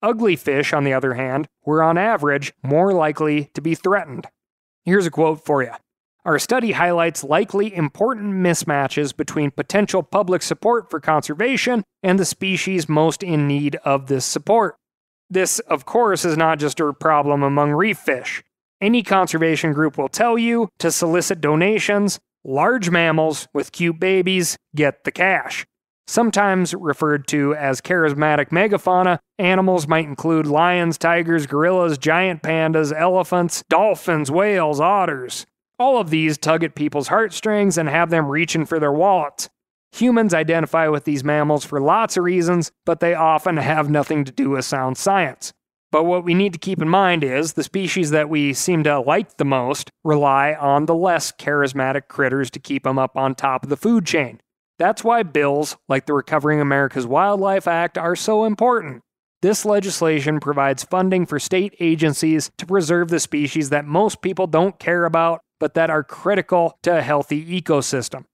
Ugly 0.00 0.36
fish, 0.36 0.72
on 0.72 0.84
the 0.84 0.92
other 0.92 1.14
hand, 1.14 1.48
were 1.64 1.82
on 1.82 1.98
average 1.98 2.54
more 2.62 2.92
likely 2.92 3.50
to 3.54 3.60
be 3.60 3.74
threatened. 3.74 4.28
Here's 4.84 5.06
a 5.06 5.10
quote 5.10 5.44
for 5.44 5.62
you. 5.62 5.72
Our 6.24 6.38
study 6.38 6.72
highlights 6.72 7.24
likely 7.24 7.74
important 7.74 8.34
mismatches 8.34 9.16
between 9.16 9.50
potential 9.50 10.02
public 10.02 10.42
support 10.42 10.88
for 10.88 11.00
conservation 11.00 11.84
and 12.02 12.18
the 12.18 12.24
species 12.24 12.88
most 12.88 13.22
in 13.22 13.48
need 13.48 13.76
of 13.84 14.06
this 14.06 14.24
support. 14.24 14.76
This, 15.30 15.58
of 15.60 15.84
course, 15.84 16.24
is 16.24 16.36
not 16.36 16.58
just 16.58 16.80
a 16.80 16.92
problem 16.92 17.42
among 17.42 17.72
reef 17.72 17.98
fish. 17.98 18.42
Any 18.80 19.02
conservation 19.02 19.72
group 19.72 19.98
will 19.98 20.08
tell 20.08 20.38
you 20.38 20.68
to 20.78 20.90
solicit 20.90 21.40
donations. 21.40 22.18
Large 22.44 22.90
mammals 22.90 23.48
with 23.52 23.72
cute 23.72 23.98
babies 23.98 24.56
get 24.74 25.04
the 25.04 25.10
cash. 25.10 25.66
Sometimes 26.06 26.72
referred 26.74 27.26
to 27.28 27.54
as 27.54 27.82
charismatic 27.82 28.48
megafauna, 28.48 29.18
animals 29.38 29.86
might 29.86 30.06
include 30.06 30.46
lions, 30.46 30.96
tigers, 30.96 31.46
gorillas, 31.46 31.98
giant 31.98 32.42
pandas, 32.42 32.98
elephants, 32.98 33.62
dolphins, 33.68 34.30
whales, 34.30 34.80
otters. 34.80 35.44
All 35.78 36.00
of 36.00 36.08
these 36.08 36.38
tug 36.38 36.64
at 36.64 36.74
people's 36.74 37.08
heartstrings 37.08 37.76
and 37.76 37.90
have 37.90 38.08
them 38.08 38.28
reaching 38.28 38.64
for 38.64 38.80
their 38.80 38.92
wallets. 38.92 39.50
Humans 39.92 40.34
identify 40.34 40.88
with 40.88 41.04
these 41.04 41.24
mammals 41.24 41.64
for 41.64 41.80
lots 41.80 42.16
of 42.16 42.24
reasons, 42.24 42.72
but 42.84 43.00
they 43.00 43.14
often 43.14 43.56
have 43.56 43.90
nothing 43.90 44.24
to 44.24 44.32
do 44.32 44.50
with 44.50 44.64
sound 44.64 44.96
science. 44.96 45.52
But 45.90 46.04
what 46.04 46.24
we 46.24 46.34
need 46.34 46.52
to 46.52 46.58
keep 46.58 46.82
in 46.82 46.88
mind 46.88 47.24
is 47.24 47.54
the 47.54 47.62
species 47.62 48.10
that 48.10 48.28
we 48.28 48.52
seem 48.52 48.84
to 48.84 49.00
like 49.00 49.38
the 49.38 49.44
most 49.44 49.90
rely 50.04 50.52
on 50.52 50.84
the 50.84 50.94
less 50.94 51.32
charismatic 51.32 52.08
critters 52.08 52.50
to 52.50 52.60
keep 52.60 52.84
them 52.84 52.98
up 52.98 53.16
on 53.16 53.34
top 53.34 53.62
of 53.62 53.70
the 53.70 53.76
food 53.76 54.04
chain. 54.04 54.40
That's 54.78 55.02
why 55.02 55.22
bills 55.22 55.76
like 55.88 56.06
the 56.06 56.12
Recovering 56.12 56.60
America's 56.60 57.06
Wildlife 57.06 57.66
Act 57.66 57.96
are 57.96 58.14
so 58.14 58.44
important. 58.44 59.02
This 59.40 59.64
legislation 59.64 60.40
provides 60.40 60.84
funding 60.84 61.24
for 61.24 61.38
state 61.38 61.74
agencies 61.80 62.50
to 62.58 62.66
preserve 62.66 63.08
the 63.08 63.20
species 63.20 63.70
that 63.70 63.86
most 63.86 64.20
people 64.20 64.46
don't 64.46 64.78
care 64.78 65.04
about, 65.04 65.40
but 65.58 65.74
that 65.74 65.90
are 65.90 66.04
critical 66.04 66.76
to 66.82 66.98
a 66.98 67.02
healthy 67.02 67.60
ecosystem. 67.60 68.24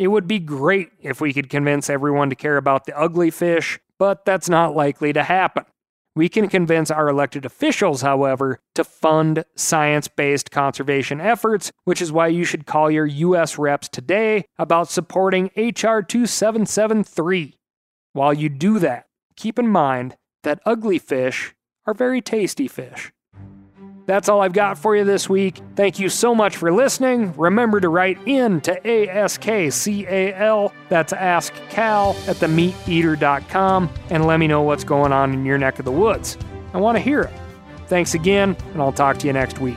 It 0.00 0.08
would 0.08 0.26
be 0.26 0.38
great 0.38 0.92
if 1.02 1.20
we 1.20 1.34
could 1.34 1.50
convince 1.50 1.90
everyone 1.90 2.30
to 2.30 2.34
care 2.34 2.56
about 2.56 2.86
the 2.86 2.98
ugly 2.98 3.30
fish, 3.30 3.78
but 3.98 4.24
that's 4.24 4.48
not 4.48 4.74
likely 4.74 5.12
to 5.12 5.22
happen. 5.22 5.66
We 6.16 6.30
can 6.30 6.48
convince 6.48 6.90
our 6.90 7.06
elected 7.06 7.44
officials, 7.44 8.00
however, 8.00 8.60
to 8.76 8.82
fund 8.82 9.44
science 9.56 10.08
based 10.08 10.50
conservation 10.50 11.20
efforts, 11.20 11.70
which 11.84 12.00
is 12.00 12.10
why 12.10 12.28
you 12.28 12.44
should 12.44 12.64
call 12.64 12.90
your 12.90 13.04
U.S. 13.04 13.58
reps 13.58 13.90
today 13.90 14.46
about 14.58 14.88
supporting 14.88 15.50
H.R. 15.54 16.02
2773. 16.02 17.58
While 18.14 18.32
you 18.32 18.48
do 18.48 18.78
that, 18.78 19.04
keep 19.36 19.58
in 19.58 19.68
mind 19.68 20.16
that 20.44 20.62
ugly 20.64 20.98
fish 20.98 21.54
are 21.84 21.92
very 21.92 22.22
tasty 22.22 22.68
fish. 22.68 23.12
That's 24.10 24.28
all 24.28 24.40
I've 24.40 24.52
got 24.52 24.76
for 24.76 24.96
you 24.96 25.04
this 25.04 25.28
week. 25.28 25.60
Thank 25.76 26.00
you 26.00 26.08
so 26.08 26.34
much 26.34 26.56
for 26.56 26.72
listening. 26.72 27.32
Remember 27.36 27.78
to 27.78 27.88
write 27.88 28.18
in 28.26 28.60
to 28.62 28.80
ASKCAL, 28.80 30.72
that's 30.88 31.12
Ask 31.12 31.54
Cal, 31.68 32.16
at 32.26 32.34
themeateater.com, 32.34 33.88
and 34.10 34.26
let 34.26 34.40
me 34.40 34.48
know 34.48 34.62
what's 34.62 34.82
going 34.82 35.12
on 35.12 35.32
in 35.32 35.44
your 35.44 35.58
neck 35.58 35.78
of 35.78 35.84
the 35.84 35.92
woods. 35.92 36.36
I 36.74 36.78
want 36.78 36.96
to 36.96 37.00
hear 37.00 37.20
it. 37.20 37.30
Thanks 37.86 38.14
again, 38.14 38.56
and 38.72 38.82
I'll 38.82 38.90
talk 38.90 39.18
to 39.18 39.28
you 39.28 39.32
next 39.32 39.60
week. 39.60 39.76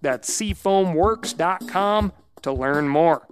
That's 0.00 0.30
seafoamworks.com 0.30 2.12
to 2.42 2.52
learn 2.52 2.88
more. 2.88 3.26